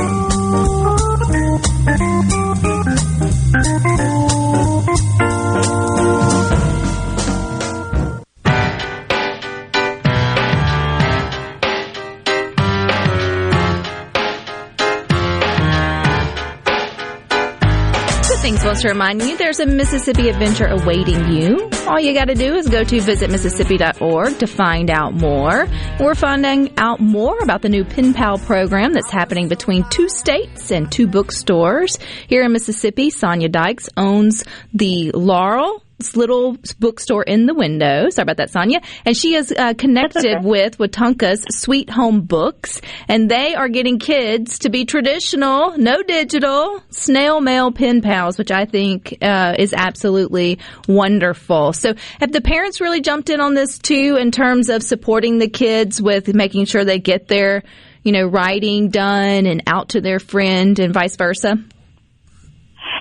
[18.51, 21.69] Good wants to remind you there's a Mississippi adventure awaiting you.
[21.87, 25.69] All you got to do is go to visitmississippi.org to find out more.
[26.01, 30.69] We're finding out more about the new Pen Pal program that's happening between two states
[30.69, 31.97] and two bookstores.
[32.27, 35.81] Here in Mississippi, Sonia Dykes owns the Laurel
[36.15, 38.09] little bookstore in the window.
[38.09, 38.81] Sorry about that, Sonia.
[39.05, 44.59] And she is uh, connected with Wetumpka's Sweet Home Books, and they are getting kids
[44.59, 50.59] to be traditional, no digital, snail mail pen pals, which I think uh, is absolutely
[50.87, 51.73] wonderful.
[51.73, 55.49] So, have the parents really jumped in on this too, in terms of supporting the
[55.49, 57.63] kids with making sure they get their,
[58.03, 61.57] you know, writing done and out to their friend, and vice versa?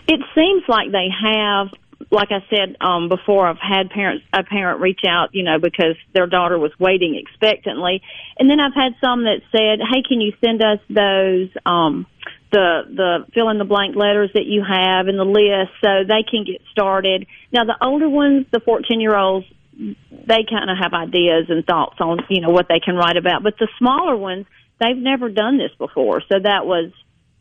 [0.08, 1.68] It seems like they have
[2.10, 5.96] like I said um, before, I've had parents a parent reach out, you know, because
[6.14, 8.02] their daughter was waiting expectantly,
[8.38, 12.06] and then I've had some that said, "Hey, can you send us those um,
[12.52, 16.22] the the fill in the blank letters that you have in the list so they
[16.22, 20.94] can get started?" Now, the older ones, the fourteen year olds, they kind of have
[20.94, 24.46] ideas and thoughts on you know what they can write about, but the smaller ones,
[24.80, 26.92] they've never done this before, so that was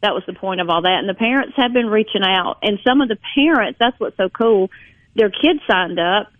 [0.02, 1.00] that was the point of all that.
[1.00, 4.30] And the parents have been reaching out, and some of the parents, that's what's so
[4.30, 4.70] cool.
[5.16, 6.32] Their kids signed up,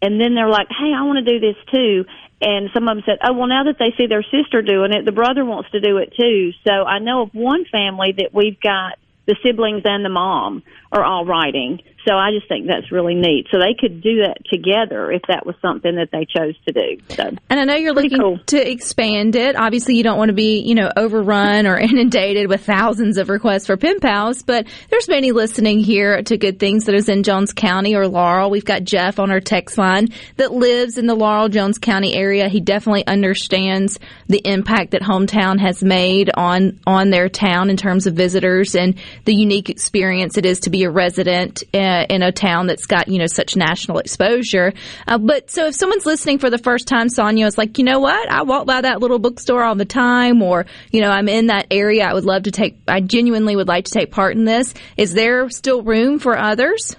[0.00, 2.04] and then they're like, "Hey, I want to do this too."
[2.40, 5.04] And some of them said, "Oh, well, now that they see their sister doing it,
[5.04, 8.60] the brother wants to do it too." So I know of one family that we've
[8.60, 11.80] got the siblings and the mom are all writing.
[12.06, 13.48] So I just think that's really neat.
[13.50, 17.02] So they could do that together if that was something that they chose to do.
[17.14, 18.38] So And I know you're looking cool.
[18.46, 19.56] to expand it.
[19.56, 23.66] Obviously, you don't want to be, you know, overrun or inundated with thousands of requests
[23.66, 27.52] for pen pals, but there's many listening here to Good Things that is in Jones
[27.52, 28.50] County or Laurel.
[28.50, 32.48] We've got Jeff on our text line that lives in the Laurel, Jones County area.
[32.48, 38.06] He definitely understands the impact that hometown has made on, on their town in terms
[38.06, 38.94] of visitors and
[39.24, 43.08] the unique experience it is to be a resident uh, in a town that's got
[43.08, 44.72] you know such national exposure.
[45.06, 47.98] Uh, but so if someone's listening for the first time, Sonia is like, you know
[47.98, 51.46] what, I walk by that little bookstore all the time, or you know, I'm in
[51.46, 52.04] that area.
[52.04, 52.78] I would love to take.
[52.86, 54.74] I genuinely would like to take part in this.
[54.96, 56.96] Is there still room for others?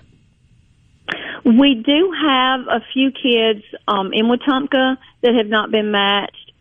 [1.46, 6.52] We do have a few kids um, in Wetumpka that have not been matched,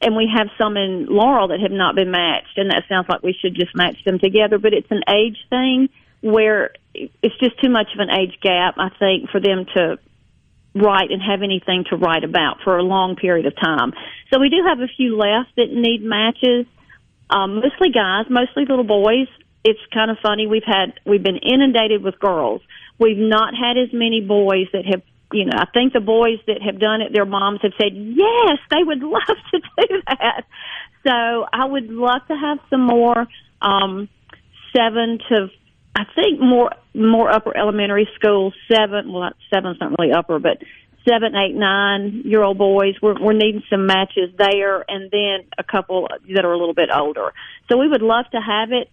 [0.00, 2.56] and we have some in Laurel that have not been matched.
[2.56, 5.88] And that sounds like we should just match them together, but it's an age thing
[6.22, 9.98] where it's just too much of an age gap, I think, for them to
[10.74, 13.92] write and have anything to write about for a long period of time.
[14.32, 16.66] So we do have a few left that need matches,
[17.28, 19.28] um, mostly guys, mostly little boys.
[19.64, 20.46] It's kind of funny.
[20.46, 22.62] We've had we've been inundated with girls.
[22.98, 25.02] We've not had as many boys that have.
[25.34, 28.58] You know, I think the boys that have done it, their moms have said yes,
[28.70, 30.44] they would love to do that.
[31.06, 33.26] So I would love to have some more
[33.62, 34.10] um,
[34.76, 35.48] seven to
[35.94, 40.58] I think more more upper elementary schools, seven well not seven's not really upper, but
[41.08, 42.94] seven, eight, nine year old boys.
[43.02, 46.88] We're we're needing some matches there and then a couple that are a little bit
[46.94, 47.32] older.
[47.70, 48.90] So we would love to have it.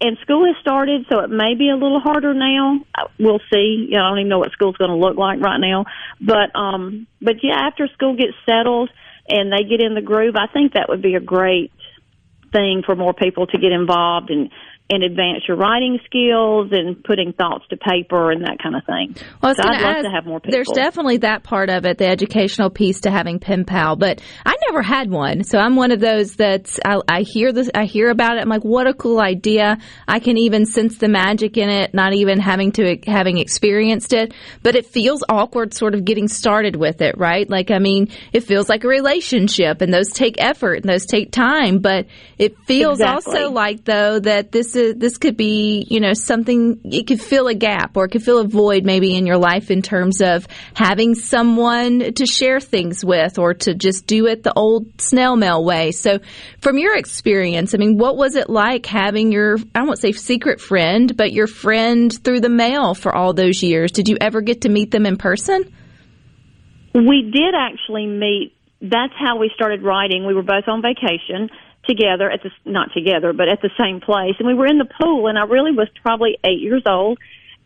[0.00, 2.80] And school has started, so it may be a little harder now.
[3.18, 3.86] We'll see.
[3.88, 5.86] You know, I don't even know what school's going to look like right now.
[6.20, 8.90] But um, but yeah, after school gets settled
[9.28, 11.72] and they get in the groove, I think that would be a great
[12.52, 14.50] thing for more people to get involved and
[14.90, 19.16] and advance your writing skills and putting thoughts to paper and that kind of thing.
[19.42, 20.52] Well, so I'd love ask, to have more people.
[20.52, 24.54] There's definitely that part of it, the educational piece to having pen pal, but I
[24.68, 25.42] never had one.
[25.42, 28.42] So I'm one of those that's I, I hear this, I hear about it.
[28.42, 29.78] I'm like, what a cool idea!
[30.06, 34.34] I can even sense the magic in it, not even having to having experienced it.
[34.62, 37.48] But it feels awkward, sort of getting started with it, right?
[37.48, 41.32] Like, I mean, it feels like a relationship, and those take effort and those take
[41.32, 41.78] time.
[41.78, 42.06] But
[42.36, 43.32] it feels Exactly.
[43.32, 47.46] also like though that this is this could be you know something it could fill
[47.46, 50.46] a gap or it could fill a void maybe in your life in terms of
[50.74, 55.64] having someone to share things with or to just do it the old snail mail
[55.64, 56.18] way so
[56.60, 60.60] from your experience i mean what was it like having your i won't say secret
[60.60, 64.62] friend but your friend through the mail for all those years did you ever get
[64.62, 65.64] to meet them in person
[66.94, 68.52] We did actually meet.
[68.80, 70.26] That's how we started writing.
[70.26, 71.50] We were both on vacation
[71.86, 74.88] together at the not together, but at the same place, and we were in the
[75.00, 75.26] pool.
[75.26, 77.18] And I really was probably eight years old,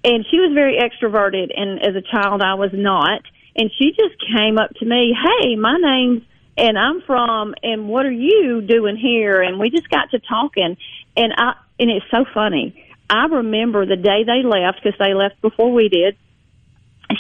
[0.05, 3.23] and she was very extroverted, and as a child, I was not.
[3.57, 6.23] And she just came up to me, "Hey, my name's
[6.57, 10.77] and I'm from, and what are you doing here?" And we just got to talking,
[11.17, 12.85] and I and it's so funny.
[13.11, 16.17] I remember the day they left because they left before we did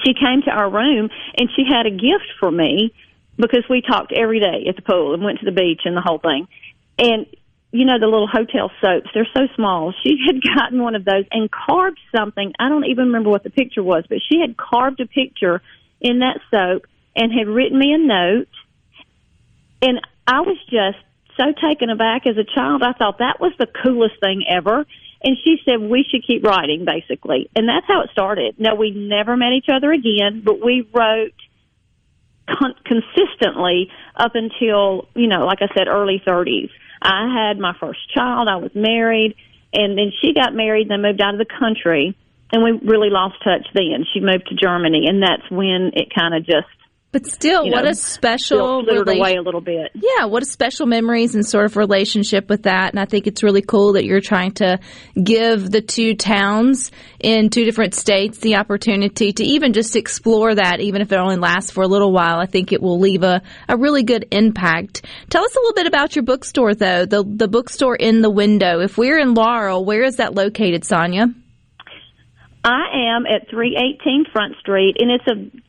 [0.05, 2.92] she came to our room and she had a gift for me
[3.36, 6.01] because we talked every day at the pool and went to the beach and the
[6.01, 6.49] whole thing.
[6.99, 7.26] And
[7.70, 9.94] you know the little hotel soaps, they're so small.
[10.03, 12.53] She had gotten one of those and carved something.
[12.59, 15.62] I don't even remember what the picture was, but she had carved a picture
[16.01, 18.49] in that soap and had written me a note.
[19.82, 20.99] And I was just
[21.36, 22.82] so taken aback as a child.
[22.82, 24.84] I thought that was the coolest thing ever.
[25.22, 27.51] And she said we should keep writing, basically.
[27.57, 28.57] And that's how it started.
[28.59, 31.34] No, we never met each other again, but we wrote
[32.49, 36.70] con- consistently up until, you know, like I said, early 30s.
[37.03, 38.49] I had my first child.
[38.49, 39.36] I was married.
[39.72, 42.16] And then she got married and moved out of the country.
[42.51, 44.07] And we really lost touch then.
[44.12, 45.07] She moved to Germany.
[45.07, 46.68] And that's when it kind of just
[47.11, 49.92] But still, you what know, a special relation- away a little bit.
[49.94, 52.90] Yeah, what a special memories and sort of relationship with that.
[52.92, 54.78] And I think it's really cool that you're trying to
[55.22, 60.80] give the two towns in two different states the opportunity to even just explore that,
[60.80, 62.40] even if it only lasts for a little while.
[62.40, 63.40] I think it will leave a,
[63.70, 65.06] a really good impact.
[65.30, 68.80] Tell us a little bit about your bookstore, though, the, the bookstore in the window.
[68.80, 71.28] If we're in Laurel, where is that located, Sonia?
[72.64, 75.67] I am at 318 Front Street, and it's a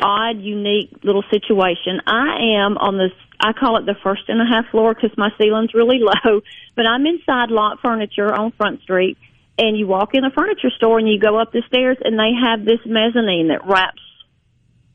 [0.00, 2.00] odd, unique little situation.
[2.06, 3.12] I am on this.
[3.40, 6.40] I call it the first and a half floor because my ceiling's really low,
[6.74, 9.18] but I'm inside Lott Furniture on Front Street,
[9.58, 12.32] and you walk in a furniture store and you go up the stairs, and they
[12.42, 14.02] have this mezzanine that wraps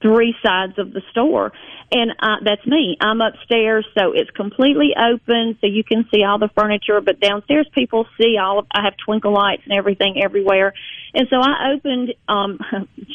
[0.02, 1.54] three sides of the store.
[1.96, 2.98] And uh, that's me.
[3.00, 7.00] I'm upstairs, so it's completely open, so you can see all the furniture.
[7.02, 8.60] But downstairs, people see all.
[8.60, 10.74] Of, I have twinkle lights and everything everywhere.
[11.14, 12.60] And so I opened um,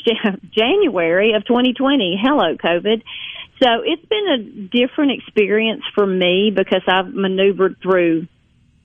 [0.53, 2.21] January of 2020.
[2.23, 3.03] Hello, COVID.
[3.61, 8.29] So it's been a different experience for me because I've maneuvered through,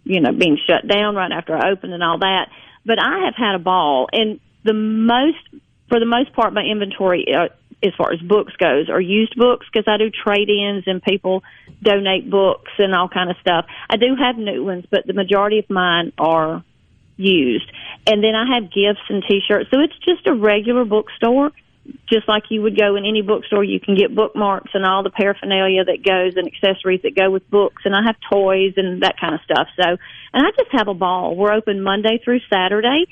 [0.06, 2.48] you know, being shut down right after I opened and all that.
[2.84, 5.38] But I have had a ball, and the most,
[5.89, 7.28] for the most part, my inventory.
[7.84, 11.44] As far as books goes or used books because I do trade ins and people
[11.82, 13.66] donate books and all kind of stuff.
[13.90, 16.64] I do have new ones, but the majority of mine are
[17.18, 17.70] used.
[18.08, 19.70] And then I have gifts and t-shirts.
[19.72, 21.52] So it's just a regular bookstore,
[22.10, 23.64] just like you would go in any bookstore.
[23.64, 27.50] You can get bookmarks and all the paraphernalia that goes and accessories that go with
[27.50, 27.84] books.
[27.86, 29.68] And I have toys and that kind of stuff.
[29.76, 29.98] So,
[30.34, 31.36] and I just have a ball.
[31.36, 33.06] We're open Monday through Saturday,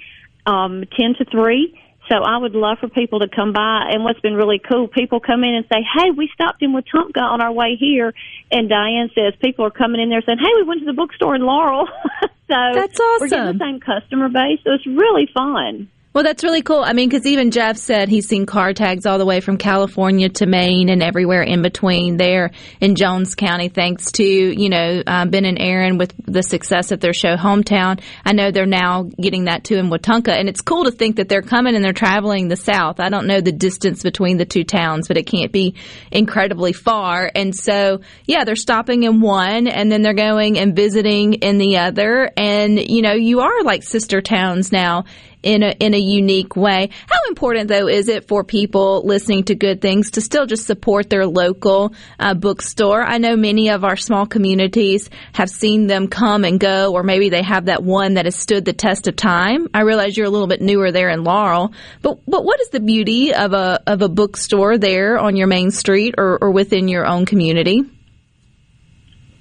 [0.45, 1.77] um, 10 to 3.
[2.11, 3.87] So I would love for people to come by.
[3.89, 7.21] And what's been really cool, people come in and say, "Hey, we stopped in Wetumpka
[7.21, 8.13] on our way here,"
[8.51, 11.35] and Diane says people are coming in there saying, "Hey, we went to the bookstore
[11.35, 11.87] in Laurel."
[12.21, 13.17] so That's awesome.
[13.21, 15.87] We're getting the same customer base, so it's really fun.
[16.13, 16.83] Well, that's really cool.
[16.83, 20.27] I mean, because even Jeff said he's seen car tags all the way from California
[20.27, 22.51] to Maine and everywhere in between there
[22.81, 26.99] in Jones County, thanks to, you know, um, Ben and Erin with the success of
[26.99, 28.01] their show Hometown.
[28.25, 30.37] I know they're now getting that too in Wetumpka.
[30.37, 32.99] And it's cool to think that they're coming and they're traveling the South.
[32.99, 35.75] I don't know the distance between the two towns, but it can't be
[36.11, 37.31] incredibly far.
[37.33, 41.77] And so, yeah, they're stopping in one and then they're going and visiting in the
[41.77, 42.29] other.
[42.35, 45.05] And, you know, you are like sister towns now
[45.43, 46.89] in a in a unique way.
[47.07, 51.09] How important though is it for people listening to good things to still just support
[51.09, 53.01] their local uh, bookstore?
[53.01, 57.29] I know many of our small communities have seen them come and go, or maybe
[57.29, 59.67] they have that one that has stood the test of time.
[59.73, 62.79] I realize you're a little bit newer there in Laurel, but but what is the
[62.79, 67.05] beauty of a of a bookstore there on your main street or, or within your
[67.05, 67.83] own community?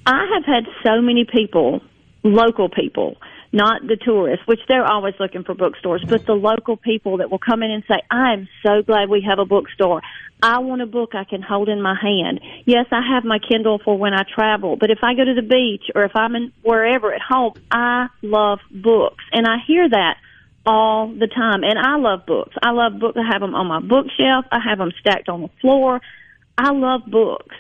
[0.07, 1.81] I have had so many people,
[2.25, 3.17] local people,
[3.53, 7.39] not the tourists, which they're always looking for bookstores, but the local people that will
[7.39, 10.03] come in and say, I am so glad we have a bookstore.
[10.43, 12.41] I want a book I can hold in my hand.
[12.65, 15.43] Yes, I have my Kindle for when I travel, but if I go to the
[15.43, 19.25] beach or if I'm in wherever at home, I love books.
[19.33, 20.17] And I hear that
[20.65, 21.65] all the time.
[21.65, 22.55] And I love books.
[22.63, 23.19] I love books.
[23.19, 24.47] I have them on my bookshelf.
[24.53, 26.01] I have them stacked on the floor.
[26.57, 27.57] I love books.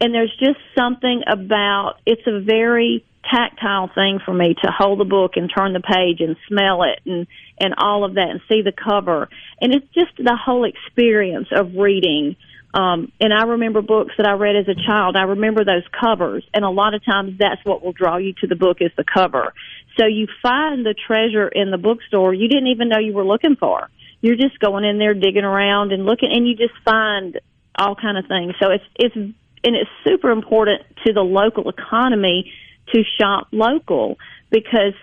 [0.00, 5.04] And there's just something about it's a very tactile thing for me to hold the
[5.04, 7.26] book and turn the page and smell it and
[7.58, 9.28] and all of that and see the cover.
[9.60, 12.36] And it's just the whole experience of reading.
[12.74, 15.14] Um, and I remember books that I read as a child.
[15.16, 18.48] I remember those covers, and a lot of times that's what will draw you to
[18.48, 19.54] the book is the cover.
[19.96, 23.54] So you find the treasure in the bookstore you didn't even know you were looking
[23.54, 23.88] for.
[24.20, 27.38] You're just going in there digging around and looking, and you just find
[27.78, 28.54] all kind of things.
[28.60, 32.52] So it's it's and it's super important to the local economy
[32.92, 34.18] to shop local
[34.50, 34.94] because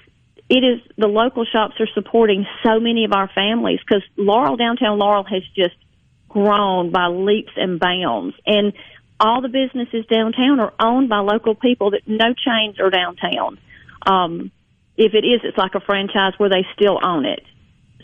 [0.50, 5.00] it is the local shops are supporting so many of our families because Laurel downtown
[5.00, 5.76] Laurel has just
[6.30, 8.74] grown by leaps and bounds and
[9.20, 13.60] all the businesses downtown are owned by local people that no chains are downtown.
[14.06, 14.52] Um,
[14.98, 17.44] if it is, it's like a franchise where they still own it.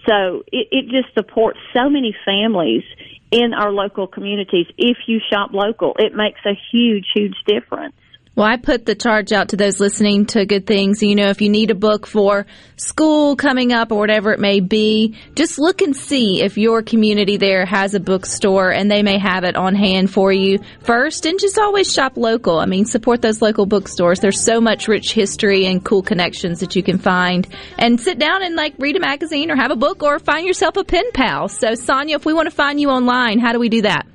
[0.07, 2.84] So it, it just supports so many families
[3.32, 4.67] in our local communities.
[4.78, 7.95] If you shop local, it makes a huge, huge difference.
[8.38, 11.01] Well, I put the charge out to those listening to good things.
[11.01, 14.59] You know, if you need a book for school coming up or whatever it may
[14.59, 19.17] be, just look and see if your community there has a bookstore and they may
[19.17, 21.25] have it on hand for you first.
[21.25, 22.59] And just always shop local.
[22.59, 24.19] I mean, support those local bookstores.
[24.19, 27.47] There's so much rich history and cool connections that you can find.
[27.79, 30.77] And sit down and like read a magazine or have a book or find yourself
[30.77, 31.47] a pen pal.
[31.47, 34.05] So, Sonia, if we want to find you online, how do we do that?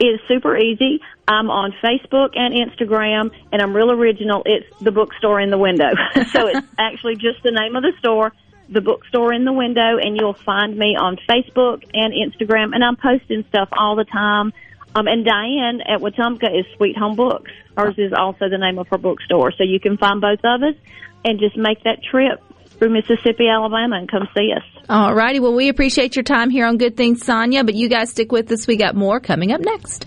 [0.00, 1.02] It is super easy.
[1.28, 4.42] I'm on Facebook and Instagram, and I'm real original.
[4.46, 5.90] It's the bookstore in the window.
[6.32, 8.32] so it's actually just the name of the store,
[8.70, 12.74] the bookstore in the window, and you'll find me on Facebook and Instagram.
[12.74, 14.54] And I'm posting stuff all the time.
[14.94, 17.50] Um, and Diane at Wetumpka is Sweet Home Books.
[17.76, 19.52] Hers is also the name of her bookstore.
[19.52, 20.74] So you can find both of us
[21.26, 22.42] and just make that trip
[22.80, 24.64] through Mississippi, Alabama, and come see us.
[24.88, 25.38] All righty.
[25.38, 28.50] Well, we appreciate your time here on Good Things, Sonia, but you guys stick with
[28.50, 28.66] us.
[28.66, 30.06] We got more coming up next.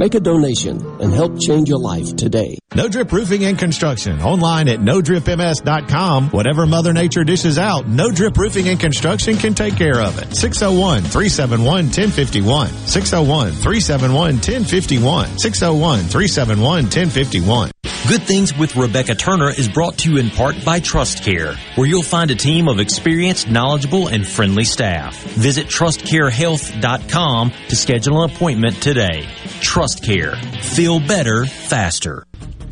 [0.00, 2.56] Make a donation and help change your life today.
[2.74, 4.22] No Drip Roofing and Construction.
[4.22, 6.30] Online at NoDripMS.com.
[6.30, 10.28] Whatever Mother Nature dishes out, No Drip Roofing and Construction can take care of it.
[10.28, 12.68] 601-371-1051.
[12.68, 15.26] 601-371-1051.
[15.36, 17.70] 601-371-1051.
[18.08, 21.86] Good Things with Rebecca Turner is brought to you in part by Trust Care, where
[21.86, 25.22] you'll find a team of experienced, knowledgeable, and friendly staff.
[25.34, 29.28] Visit trustcarehealth.com to schedule an appointment today.
[29.60, 30.36] Trust Care.
[30.62, 32.26] Feel better, faster.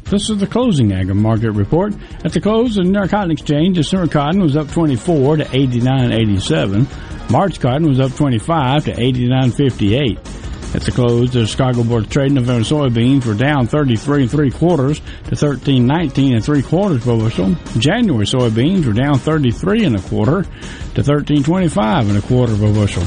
[0.05, 1.95] This is the closing agri market report.
[2.25, 5.45] At the close of the New York Cotton Exchange, December cotton was up 24 to
[5.45, 7.31] 89.87.
[7.31, 10.75] March cotton was up 25 to 89.58.
[10.75, 14.51] At the close, the Chicago Board of Trade November soybeans were down 33 and three
[14.51, 17.55] quarters to 13.19 and three quarters per bushel.
[17.79, 23.03] January soybeans were down 33 and a quarter to 13.25 and a quarter per bushel.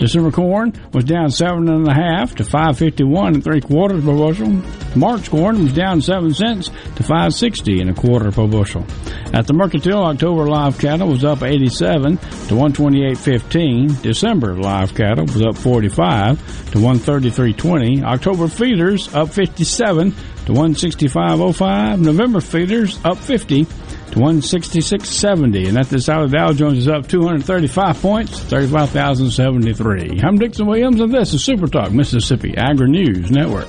[0.00, 4.48] December corn was down seven and a half to 551 and three quarters per bushel.
[4.96, 8.86] March corn was down seven cents to 560 and a quarter per bushel.
[9.34, 14.00] At the Mercantile, October live cattle was up 87 to 128.15.
[14.00, 16.38] December live cattle was up 45
[16.70, 18.02] to 133.20.
[18.02, 20.12] October feeders up 57
[20.46, 22.00] to 165.05.
[22.00, 23.66] November feeders up 50
[24.12, 25.68] to 166.70.
[25.68, 30.20] And at the South Dow Jones is up 235 points, 35,073.
[30.22, 33.68] I'm Dixon Williams, and this is Super Talk Mississippi Agri News Network.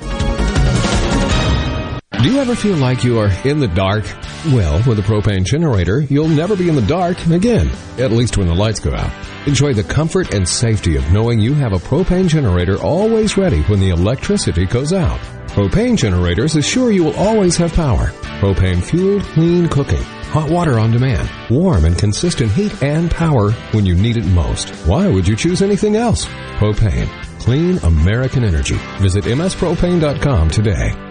[2.21, 4.05] Do you ever feel like you are in the dark?
[4.53, 8.47] Well, with a propane generator, you'll never be in the dark again, at least when
[8.47, 9.11] the lights go out.
[9.47, 13.79] Enjoy the comfort and safety of knowing you have a propane generator always ready when
[13.79, 15.19] the electricity goes out.
[15.47, 18.07] Propane generators assure you will always have power.
[18.39, 20.05] Propane fueled, clean cooking.
[20.31, 21.29] Hot water on demand.
[21.49, 24.69] Warm and consistent heat and power when you need it most.
[24.87, 26.25] Why would you choose anything else?
[26.55, 27.09] Propane.
[27.39, 28.77] Clean American energy.
[28.99, 31.10] Visit mspropane.com today.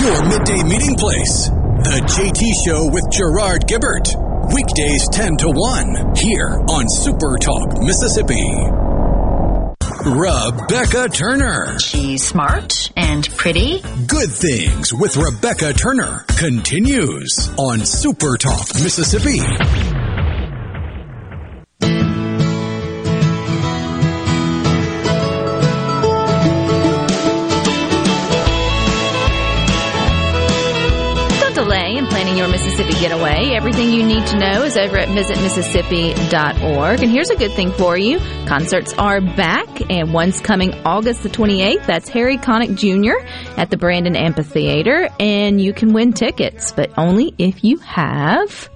[0.00, 1.46] Your midday meeting place.
[1.46, 4.10] The JT Show with Gerard Gibbert.
[4.52, 8.42] Weekdays 10 to 1 here on Super Talk, Mississippi.
[10.04, 11.78] Rebecca Turner.
[11.78, 13.82] She's smart and pretty.
[14.08, 19.38] Good Things with Rebecca Turner continues on Super Talk, Mississippi.
[33.54, 37.02] Everything you need to know is over at visitmississippi.org.
[37.02, 38.18] And here's a good thing for you.
[38.46, 41.84] Concerts are back and one's coming August the 28th.
[41.84, 43.26] That's Harry Connick Jr.
[43.60, 45.10] at the Brandon Amphitheater.
[45.20, 48.70] And you can win tickets, but only if you have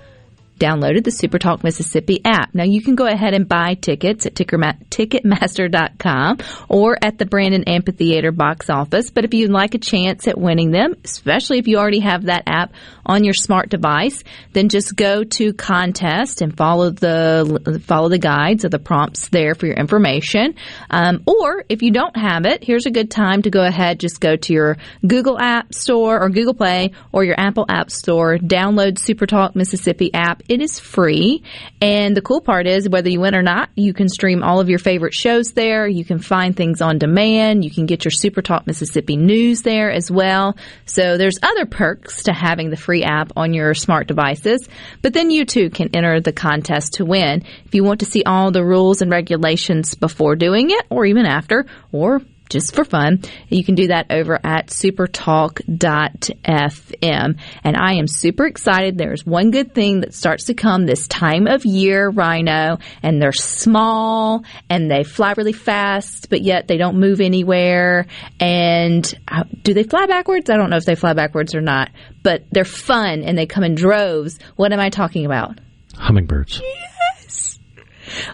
[0.59, 2.55] downloaded the Supertalk Mississippi app.
[2.55, 6.39] Now you can go ahead and buy tickets at Ticketmaster.com
[6.69, 9.11] or at the Brandon Amphitheater box office.
[9.11, 12.45] But if you'd like a chance at winning them, especially if you already have that
[12.47, 12.73] app
[13.05, 18.65] on your smart device, then just go to contest and follow the follow the guides
[18.65, 20.55] or the prompts there for your information.
[20.91, 24.01] Um, or if you don't have it, here's a good time to go ahead.
[24.01, 24.77] Just go to your
[25.07, 28.39] Google App Store or Google Play or your Apple App Store.
[28.39, 30.43] Download Supertalk Mississippi app.
[30.49, 31.43] It is free.
[31.81, 34.69] And the cool part is whether you win or not, you can stream all of
[34.69, 35.87] your favorite shows there.
[35.87, 37.65] You can find things on demand.
[37.65, 40.57] You can get your Super Talk Mississippi news there as well.
[40.85, 44.69] So there's other perks to having the free app on your smart devices.
[45.03, 47.45] But then you too can enter the contest to win.
[47.65, 51.27] If you want to see all the rules and regulations before doing it or even
[51.27, 53.23] after, or just for fun.
[53.49, 57.41] You can do that over at supertalk.fm.
[57.65, 58.99] And I am super excited.
[58.99, 63.33] There's one good thing that starts to come this time of year, Rhino, and they're
[63.33, 68.07] small and they fly really fast, but yet they don't move anywhere.
[68.41, 70.51] And uh, do they fly backwards?
[70.51, 71.91] I don't know if they fly backwards or not,
[72.23, 74.39] but they're fun and they come in droves.
[74.57, 75.59] What am I talking about?
[75.95, 76.61] Hummingbirds.
[76.63, 77.59] Yes.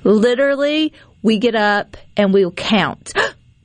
[0.05, 0.93] Literally,
[1.23, 3.13] we get up and we'll count.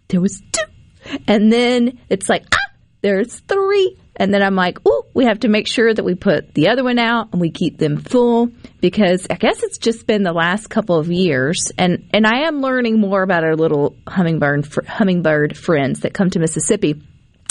[0.07, 1.19] There was two.
[1.27, 3.97] And then it's like, ah, there's three.
[4.15, 6.83] And then I'm like, oh, we have to make sure that we put the other
[6.83, 8.49] one out and we keep them full
[8.81, 11.71] because I guess it's just been the last couple of years.
[11.77, 16.39] And, and I am learning more about our little hummingbird, hummingbird friends that come to
[16.39, 17.01] Mississippi.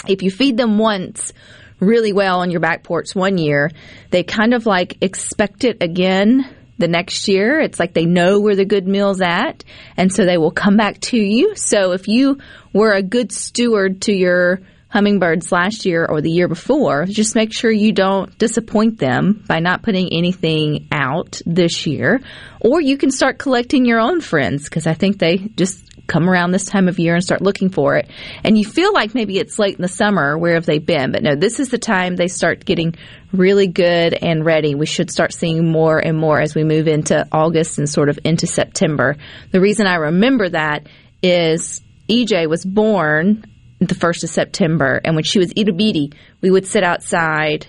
[0.08, 1.32] If you feed them once
[1.78, 3.70] really well on your back porch one year,
[4.10, 7.60] they kind of like expect it again the next year.
[7.60, 9.64] It's like they know where the good meal's at,
[9.96, 11.54] and so they will come back to you.
[11.56, 12.38] So if you
[12.72, 17.52] were a good steward to your hummingbirds last year or the year before, just make
[17.52, 22.20] sure you don't disappoint them by not putting anything out this year.
[22.60, 26.52] Or you can start collecting your own friends because I think they just come around
[26.52, 28.08] this time of year and start looking for it.
[28.44, 31.12] And you feel like maybe it's late in the summer, where have they been?
[31.12, 32.94] But no, this is the time they start getting
[33.32, 34.74] really good and ready.
[34.74, 38.18] We should start seeing more and more as we move into August and sort of
[38.24, 39.16] into September.
[39.50, 40.86] The reason I remember that
[41.22, 43.44] is EJ was born
[43.78, 47.66] the 1st of September, and when she was itty bitty, we would sit outside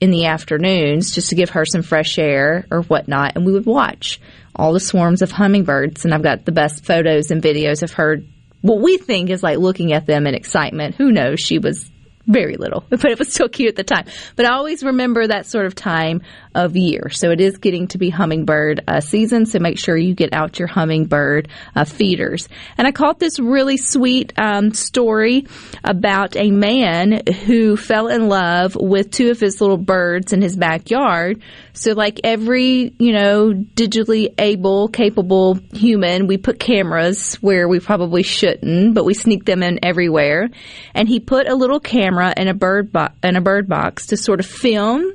[0.00, 3.66] in the afternoons just to give her some fresh air or whatnot, and we would
[3.66, 4.20] watch
[4.54, 6.04] all the swarms of hummingbirds.
[6.04, 8.18] And I've got the best photos and videos of her.
[8.60, 10.96] What we think is like looking at them in excitement.
[10.96, 11.40] Who knows?
[11.40, 11.90] She was
[12.30, 14.06] very little, but it was still cute at the time.
[14.36, 16.22] But I always remember that sort of time
[16.54, 17.10] of year.
[17.10, 19.46] So it is getting to be hummingbird uh, season.
[19.46, 22.48] So make sure you get out your hummingbird uh, feeders.
[22.78, 25.46] And I caught this really sweet um, story
[25.84, 30.56] about a man who fell in love with two of his little birds in his
[30.56, 31.42] backyard.
[31.72, 38.22] So like every, you know, digitally able, capable human, we put cameras where we probably
[38.22, 40.50] shouldn't, but we sneak them in everywhere.
[40.94, 44.16] And he put a little camera in a bird bo- in a bird box to
[44.16, 45.12] sort of film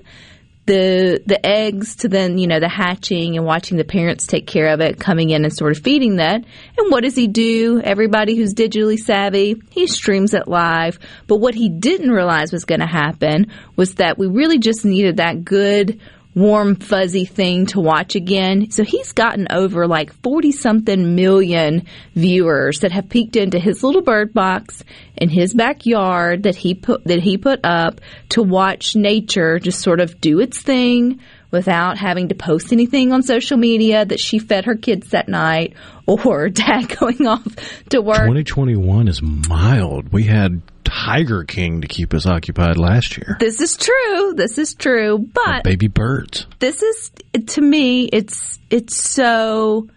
[0.66, 4.74] the the eggs to then you know the hatching and watching the parents take care
[4.74, 6.44] of it coming in and sort of feeding that.
[6.78, 7.80] And what does he do?
[7.82, 11.00] Everybody who's digitally savvy he streams it live.
[11.28, 15.18] But what he didn't realize was going to happen was that we really just needed
[15.18, 16.00] that good
[16.36, 18.70] warm fuzzy thing to watch again.
[18.70, 24.02] So he's gotten over like 40 something million viewers that have peeked into his little
[24.02, 24.84] bird box
[25.16, 30.02] in his backyard that he put that he put up to watch nature just sort
[30.02, 31.22] of do its thing
[31.52, 35.74] without having to post anything on social media that she fed her kids that night
[36.06, 37.48] or dad going off
[37.90, 38.18] to work.
[38.18, 40.12] 2021 is mild.
[40.12, 40.62] We had
[40.96, 43.36] Tiger King to keep us occupied last year.
[43.40, 44.34] This is true.
[44.34, 45.18] This is true.
[45.18, 46.48] But baby birds.
[46.60, 47.12] This is
[47.48, 49.90] to me it's it's so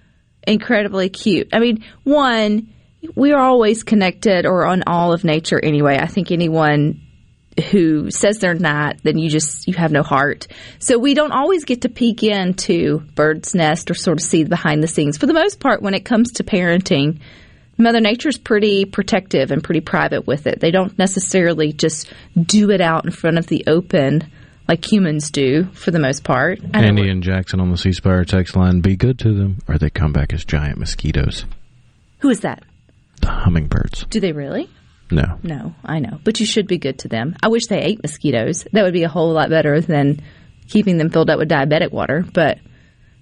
[0.46, 1.51] incredibly cute.
[1.53, 2.74] I mean, one
[3.14, 5.99] we are always connected or on all of nature anyway.
[5.99, 7.01] I think anyone
[7.70, 10.49] who says they're not, then you just you have no heart.
[10.80, 14.82] So we don't always get to peek into bird's nest or sort of see behind
[14.82, 15.16] the scenes.
[15.16, 17.20] For the most part, when it comes to parenting,
[17.78, 20.60] Mother Nature's pretty protective and pretty private with it.
[20.60, 24.30] They don't necessarily just do it out in front of the open
[24.68, 26.60] like humans do for the most part.
[26.74, 29.90] Andy and Jackson on the C Spire text line, be good to them or they
[29.90, 31.46] come back as giant mosquitoes.
[32.18, 32.64] Who is that?
[33.20, 34.04] The hummingbirds.
[34.10, 34.68] Do they really?
[35.10, 35.38] No.
[35.42, 36.18] No, I know.
[36.22, 37.34] But you should be good to them.
[37.42, 38.66] I wish they ate mosquitoes.
[38.72, 40.20] That would be a whole lot better than
[40.68, 42.24] keeping them filled up with diabetic water.
[42.30, 42.58] But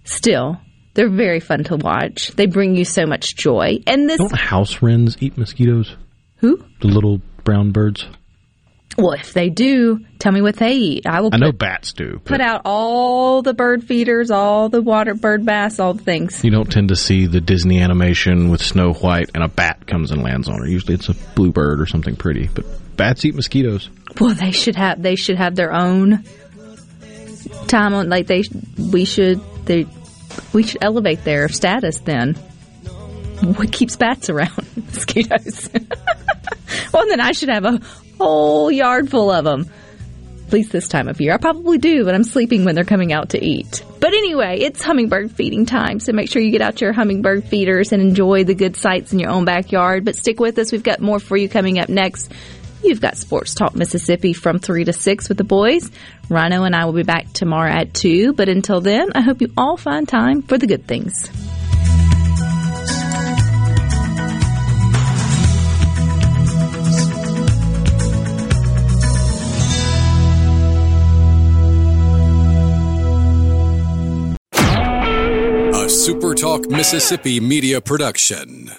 [0.05, 0.61] still,
[0.97, 2.33] they're very fun to watch.
[2.33, 3.79] They bring you so much joy.
[3.87, 5.95] And this Don't house wrens eat mosquitoes?
[6.39, 6.57] Who?
[6.81, 8.07] The little brown birds.
[8.97, 11.07] Well, if they do, tell me what they eat.
[11.07, 11.29] I will.
[11.31, 12.19] I know bats do.
[12.25, 16.43] Put out all the bird feeders, all the water bird baths, all the things.
[16.43, 20.13] You don't tend to see the Disney animation with Snow White and a bat comes
[20.13, 20.67] and lands on her.
[20.67, 22.49] Usually, it's a bluebird or something pretty.
[22.49, 22.65] But
[22.97, 23.91] bats eat mosquitoes.
[24.19, 25.03] Well, they should have.
[25.03, 26.25] They should have their own
[27.67, 28.09] time on.
[28.09, 28.45] Like they,
[28.79, 29.43] we should.
[29.67, 29.87] They
[30.53, 32.35] we should elevate their status then.
[33.43, 34.67] What keeps bats around?
[34.77, 35.69] Mosquitoes.
[36.93, 37.81] well, then I should have a
[38.19, 39.71] whole yard full of them.
[40.47, 41.35] At least this time of year.
[41.35, 43.85] I probably do, but I'm sleeping when they're coming out to eat.
[43.99, 47.93] But anyway, it's hummingbird feeding time, so make sure you get out your hummingbird feeders
[47.93, 50.05] and enjoy the good sights in your own backyard.
[50.05, 52.31] But stick with us, we've got more for you coming up next.
[52.83, 55.91] You've got Sports Talk Mississippi from 3 to 6 with the boys.
[56.29, 59.53] Rhino and I will be back tomorrow at 2, but until then, I hope you
[59.57, 61.29] all find time for the good things.
[75.87, 78.73] A SuperTalk Mississippi Media Production.